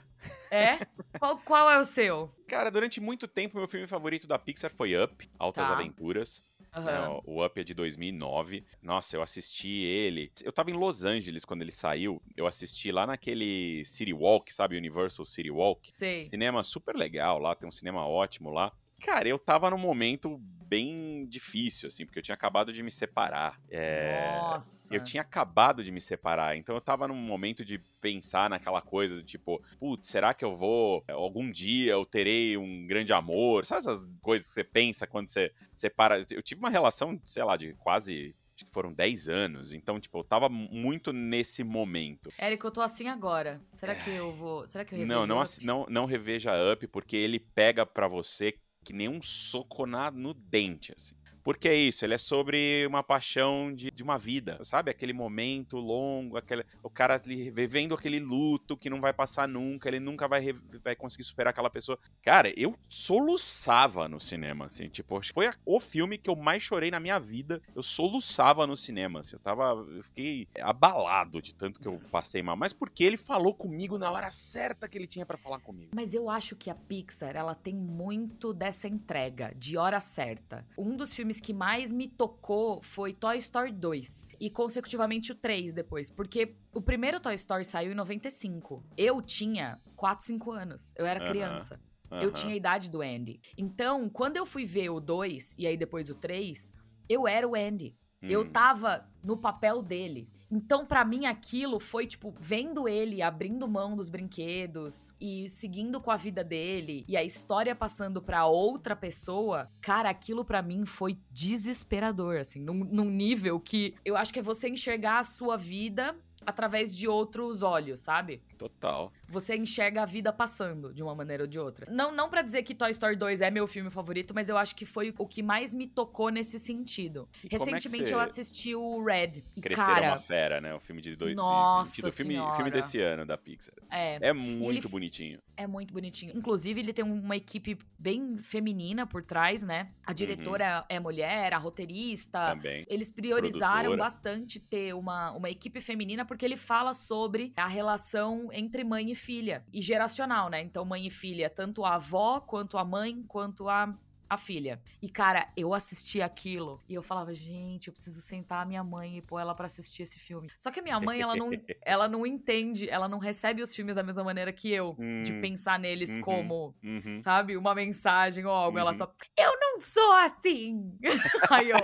é? 0.52 0.78
Qual, 1.20 1.38
qual 1.38 1.70
é 1.72 1.80
o 1.80 1.86
seu? 1.86 2.30
Cara, 2.50 2.70
durante 2.70 3.00
muito 3.00 3.30
tempo, 3.30 3.58
meu 3.58 3.68
filme 3.70 3.88
favorito 3.88 4.28
da 4.28 4.38
Pixar 4.38 4.70
foi 4.72 5.02
Up, 5.02 5.30
Altas 5.40 5.70
Tá. 5.70 5.74
Aventuras. 5.74 6.44
É, 6.74 7.22
o 7.26 7.46
Up 7.46 7.60
é 7.60 7.64
de 7.64 7.74
2009. 7.74 8.66
Nossa, 8.82 9.18
eu 9.18 9.22
assisti 9.22 9.70
ele. 9.70 10.32
Eu 10.44 10.54
tava 10.54 10.72
em 10.72 10.74
Los 10.74 11.04
Angeles 11.04 11.44
quando 11.44 11.62
ele 11.62 11.72
saiu. 11.72 12.22
Eu 12.36 12.48
assisti 12.48 12.92
lá 12.92 13.06
naquele 13.06 13.84
City 13.84 14.14
Walk, 14.14 14.54
sabe? 14.54 14.78
Universal 14.78 15.26
City 15.26 15.52
Walk. 15.52 15.90
Sei. 15.94 16.24
Cinema 16.24 16.64
super 16.64 16.96
legal 16.96 17.40
lá, 17.40 17.56
tem 17.56 17.68
um 17.68 17.72
cinema 17.72 18.08
ótimo 18.08 18.50
lá. 18.50 18.72
Cara, 19.02 19.28
eu 19.28 19.38
tava 19.38 19.70
num 19.70 19.78
momento 19.78 20.40
bem 20.72 21.26
difícil, 21.28 21.88
assim, 21.88 22.06
porque 22.06 22.20
eu 22.20 22.24
tinha 22.24 22.34
acabado 22.34 22.72
de 22.72 22.82
me 22.82 22.90
separar. 22.90 23.60
É, 23.70 24.38
Nossa. 24.40 24.96
Eu 24.96 25.04
tinha 25.04 25.20
acabado 25.20 25.84
de 25.84 25.92
me 25.92 26.00
separar, 26.00 26.56
então 26.56 26.74
eu 26.74 26.80
tava 26.80 27.10
num 27.10 27.14
momento 27.14 27.66
de 27.66 27.78
pensar 28.00 28.50
naquela 28.50 28.82
coisa 28.82 29.18
do 29.18 29.22
tipo, 29.22 29.62
putz, 29.78 30.08
será 30.08 30.34
que 30.34 30.46
eu 30.46 30.56
vou, 30.56 31.04
algum 31.10 31.52
dia 31.52 31.92
eu 31.92 32.06
terei 32.06 32.56
um 32.56 32.88
grande 32.88 33.12
amor? 33.12 33.66
Sabe 33.66 33.80
essas 33.80 34.08
coisas 34.22 34.48
que 34.48 34.54
você 34.54 34.64
pensa 34.64 35.06
quando 35.06 35.28
você 35.28 35.52
separa? 35.76 36.26
Eu 36.32 36.42
tive 36.42 36.60
uma 36.60 36.70
relação, 36.70 37.20
sei 37.26 37.44
lá, 37.44 37.58
de 37.58 37.74
quase 37.74 38.34
acho 38.62 38.66
que 38.66 38.72
foram 38.72 38.94
10 38.94 39.28
anos. 39.30 39.74
Então, 39.74 40.00
tipo, 40.00 40.20
eu 40.20 40.24
tava 40.24 40.48
muito 40.48 41.12
nesse 41.12 41.64
momento. 41.64 42.32
Érico, 42.38 42.68
eu 42.68 42.72
tô 42.72 42.82
assim 42.82 43.08
agora. 43.08 43.62
Será 43.74 43.96
que 43.96 44.10
eu 44.10 44.32
vou. 44.32 44.68
Será 44.68 44.86
que 44.86 44.94
eu 44.94 45.00
revejo 45.00 45.20
Não, 45.20 45.28
não, 45.28 45.42
Up? 45.42 45.66
não, 45.66 45.86
não 45.90 46.06
reveja 46.06 46.52
Up, 46.72 46.86
porque 46.88 47.16
ele 47.16 47.40
pega 47.40 47.86
pra 47.86 48.08
você 48.08 48.54
que 48.84 48.94
nem 48.94 49.08
um 49.08 49.22
soco 49.22 49.86
no 49.86 50.34
dente, 50.34 50.94
assim. 50.96 51.16
Porque 51.44 51.68
é 51.68 51.76
isso, 51.76 52.06
ele 52.06 52.14
é 52.14 52.18
sobre 52.18 52.86
uma 52.88 53.04
paixão 53.04 53.74
de, 53.74 53.92
de 53.92 54.04
uma 54.04 54.18
vida, 54.18 54.60
sabe? 54.64 54.92
Aquele 54.92 55.14
momento 55.14 55.78
longo, 55.78 56.38
aquele, 56.38 56.64
o 56.84 56.90
cara 56.90 57.22
vivendo 57.54 57.96
aquele 57.96 58.20
luto 58.20 58.78
que 58.78 58.90
não 58.90 59.02
vai 59.02 59.14
passar 59.14 59.48
nunca, 59.48 59.90
ele 59.90 60.00
nunca 60.00 60.28
vai, 60.28 60.54
vai 60.84 60.96
conseguir 60.96 61.24
superar 61.24 61.52
aquela 61.52 61.70
pessoa. 61.70 61.98
Cara, 62.22 62.52
eu 62.58 62.78
soluçava 62.88 64.08
no 64.08 64.20
cinema, 64.20 64.66
assim, 64.66 64.88
tipo, 64.88 65.20
foi 65.34 65.50
o 65.66 65.80
filme 65.80 66.18
que 66.18 66.30
eu 66.30 66.36
mais 66.36 66.62
chorei 66.62 66.92
na 66.92 67.00
minha 67.00 67.20
vida. 67.20 67.62
Eu 67.76 67.84
soluçava 67.84 68.68
no 68.68 68.76
cinema, 68.76 69.22
assim, 69.22 69.36
eu 69.36 69.40
tava, 69.40 69.86
eu 69.90 70.04
fiquei 70.04 70.48
abalado 70.60 71.42
de 71.42 71.54
tanto 71.54 71.80
que 71.80 71.88
eu 71.88 72.00
passei 72.12 72.42
mal, 72.44 72.56
mas 72.56 72.74
porque 72.74 73.04
ele 73.04 73.18
falou 73.18 73.54
comigo 73.54 73.98
na 73.98 74.12
hora 74.12 74.32
certa 74.32 74.88
que 74.88 74.98
ele 74.98 75.08
tinha 75.08 75.26
pra 75.26 75.38
falar 75.38 75.60
comigo. 75.60 75.92
Mas 75.96 76.14
eu 76.14 76.30
acho 76.30 76.56
que 76.56 76.70
a 76.70 76.76
Pixar, 76.76 77.36
ela 77.36 77.56
tem 77.56 77.76
muito 77.76 78.54
dessa 78.54 78.88
entrega, 78.88 79.50
de 79.56 79.78
hora 79.78 80.00
certa. 80.00 80.66
Um 80.78 80.96
dos 80.96 81.14
filmes 81.14 81.31
que 81.40 81.54
mais 81.54 81.92
me 81.92 82.08
tocou 82.08 82.82
foi 82.82 83.14
Toy 83.14 83.38
Story 83.38 83.72
2. 83.72 84.32
E, 84.40 84.50
consecutivamente, 84.50 85.32
o 85.32 85.36
3 85.36 85.74
depois. 85.74 86.10
Porque 86.10 86.56
o 86.74 86.82
primeiro 86.82 87.20
Toy 87.20 87.34
Story 87.36 87.64
saiu 87.66 87.92
em 87.92 87.96
95. 87.96 88.84
Eu 88.98 89.22
tinha 89.22 89.80
4, 89.96 90.26
5 90.26 90.52
anos. 90.52 90.94
Eu 90.98 91.06
era 91.06 91.20
criança. 91.26 91.80
Eu 92.12 92.32
tinha 92.34 92.52
a 92.54 92.58
idade 92.58 92.90
do 92.90 93.02
Andy. 93.02 93.40
Então, 93.58 94.10
quando 94.10 94.36
eu 94.36 94.46
fui 94.46 94.66
ver 94.66 94.90
o 94.90 95.00
2 95.00 95.56
e 95.58 95.66
aí 95.66 95.78
depois 95.78 96.10
o 96.10 96.16
3, 96.16 96.74
eu 97.08 97.26
era 97.28 97.48
o 97.48 97.56
Andy. 97.56 97.96
Eu 98.22 98.42
Hum. 98.42 98.50
tava 98.52 99.08
no 99.24 99.38
papel 99.38 99.82
dele. 99.82 100.30
Então, 100.52 100.86
pra 100.86 101.06
mim, 101.06 101.26
aquilo 101.26 101.80
foi, 101.80 102.06
tipo, 102.06 102.36
vendo 102.40 102.88
ele 102.88 103.22
abrindo 103.22 103.68
mão 103.70 103.96
dos 103.96 104.10
brinquedos 104.10 105.14
e 105.20 105.48
seguindo 105.48 106.02
com 106.02 106.12
a 106.12 106.18
vida 106.18 106.44
dele 106.44 107.06
e 107.08 107.16
a 107.16 107.24
história 107.24 107.74
passando 107.74 108.22
pra 108.22 108.46
outra 108.46 108.96
pessoa, 108.96 109.72
cara, 109.80 110.10
aquilo 110.10 110.44
pra 110.44 110.62
mim 110.62 110.86
foi 110.86 111.18
desesperador, 111.32 112.38
assim, 112.38 112.60
num, 112.60 112.84
num 112.84 113.10
nível 113.10 113.60
que 113.60 113.96
eu 114.04 114.18
acho 114.18 114.34
que 114.34 114.40
é 114.40 114.44
você 114.44 114.68
enxergar 114.68 115.20
a 115.20 115.24
sua 115.24 115.56
vida 115.56 116.16
através 116.46 116.96
de 116.96 117.08
outros 117.08 117.62
olhos, 117.62 118.00
sabe? 118.00 118.42
Total. 118.58 119.12
Você 119.32 119.56
enxerga 119.56 120.02
a 120.04 120.06
vida 120.06 120.32
passando 120.34 120.94
de 120.94 121.02
uma 121.02 121.16
maneira 121.16 121.44
ou 121.44 121.48
de 121.48 121.58
outra. 121.60 121.88
Não, 121.92 122.12
não 122.12 122.30
para 122.30 122.42
dizer 122.42 122.64
que 122.64 122.76
Toy 122.76 122.92
Story 122.92 123.16
2 123.16 123.42
é 123.42 123.50
meu 123.50 123.66
filme 123.66 123.90
favorito, 123.90 124.34
mas 124.36 124.50
eu 124.50 124.58
acho 124.58 124.76
que 124.76 124.86
foi 124.86 125.14
o 125.18 125.26
que 125.28 125.42
mais 125.42 125.74
me 125.74 125.88
tocou 125.88 126.30
nesse 126.30 126.60
sentido. 126.60 127.28
E 127.44 127.48
é 127.48 127.58
Recentemente 127.58 128.08
você 128.10 128.14
eu 128.14 128.20
assisti 128.20 128.76
o 128.76 129.04
Red. 129.04 129.42
E, 129.56 129.62
Crescer 129.62 129.82
cara, 129.86 130.06
é 130.06 130.10
uma 130.10 130.20
fera, 130.20 130.60
né? 130.60 130.74
O 130.76 130.80
filme 130.80 131.02
de 131.02 131.16
dois. 131.16 131.32
de- 131.32 131.36
Nossa 131.38 132.02
do 132.02 132.12
filme, 132.12 132.34
Senhora. 132.34 132.56
filme 132.56 132.72
desse 132.72 133.00
ano 133.00 133.26
da 133.26 133.38
Pixar. 133.38 133.74
é, 133.90 134.18
É 134.30 134.34
muito 134.34 134.80
f- 134.84 134.90
bonitinho. 134.90 135.40
é 135.56 135.66
muito 135.66 135.94
bonitinho. 135.94 136.36
Inclusive, 136.36 136.80
ele 136.82 136.92
tem 136.94 137.06
uma 137.06 137.36
equipe 137.38 137.78
bem 137.98 138.38
feminina 138.38 139.08
por 139.08 139.24
trás, 139.24 139.64
né? 139.66 139.84
Uhum. 139.84 139.90
A 140.08 140.14
diretora 140.14 140.86
é 140.90 141.00
mulher, 141.00 141.54
a 141.54 141.58
roteirista. 141.58 142.48
Também. 142.56 142.84
Eles 142.90 143.10
priorizaram 143.10 143.92
Produtora. 143.92 143.98
bastante 144.04 144.60
ter 144.60 144.94
uma, 144.94 145.32
uma 145.32 145.50
equipe 145.50 145.80
feminina 145.80 146.26
porque 146.26 146.44
ele 146.46 146.58
fala 146.58 146.94
sobre 146.94 147.54
a 147.56 147.68
relação 147.68 148.50
entre 148.52 148.84
mãe 148.84 149.12
e 149.12 149.16
filha 149.22 149.64
e 149.72 149.82
geracional, 149.82 150.50
né? 150.50 150.62
Então, 150.62 150.84
mãe 150.86 151.06
e 151.08 151.10
filha, 151.10 151.50
tanto 151.50 151.86
a 151.86 151.96
avó, 151.96 152.40
quanto 152.42 152.78
a 152.78 152.86
mãe, 152.86 153.24
quanto 153.28 153.70
a. 153.70 153.94
A 154.34 154.38
filha. 154.38 154.82
E, 155.02 155.10
cara, 155.10 155.52
eu 155.58 155.74
assisti 155.74 156.22
aquilo 156.22 156.80
e 156.88 156.94
eu 156.94 157.04
falava, 157.04 157.34
gente, 157.34 157.88
eu 157.90 157.94
preciso 157.94 158.22
sentar 158.22 158.62
a 158.64 158.66
minha 158.66 158.82
mãe 158.82 159.18
e 159.18 159.22
pôr 159.22 159.40
ela 159.42 159.54
pra 159.54 159.66
assistir 159.66 160.04
esse 160.04 160.18
filme. 160.20 160.50
Só 160.58 160.72
que 160.72 160.80
a 160.80 160.84
minha 160.84 160.98
mãe, 161.02 161.20
ela 161.20 161.36
não, 161.36 161.50
ela 161.86 162.08
não 162.08 162.26
entende, 162.26 162.90
ela 162.90 163.10
não 163.10 163.20
recebe 163.20 163.62
os 163.62 163.76
filmes 163.76 163.94
da 163.98 164.04
mesma 164.04 164.24
maneira 164.24 164.54
que 164.54 164.72
eu, 164.72 164.96
de 165.22 165.34
Hum, 165.34 165.42
pensar 165.42 165.78
neles 165.78 166.16
uhum. 166.16 166.22
como 166.22 166.74
Uhum. 166.82 167.20
sabe? 167.20 167.58
Uma 167.58 167.76
mensagem 167.76 168.46
ou 168.46 168.54
algo. 168.54 168.80
Ela 168.80 168.92
Uhum. 168.92 168.98
só, 169.00 169.14
eu 169.38 169.52
não 169.60 169.82
sou 169.82 170.14
assim. 170.14 170.98
Aí 171.52 171.70
eu. 171.72 171.78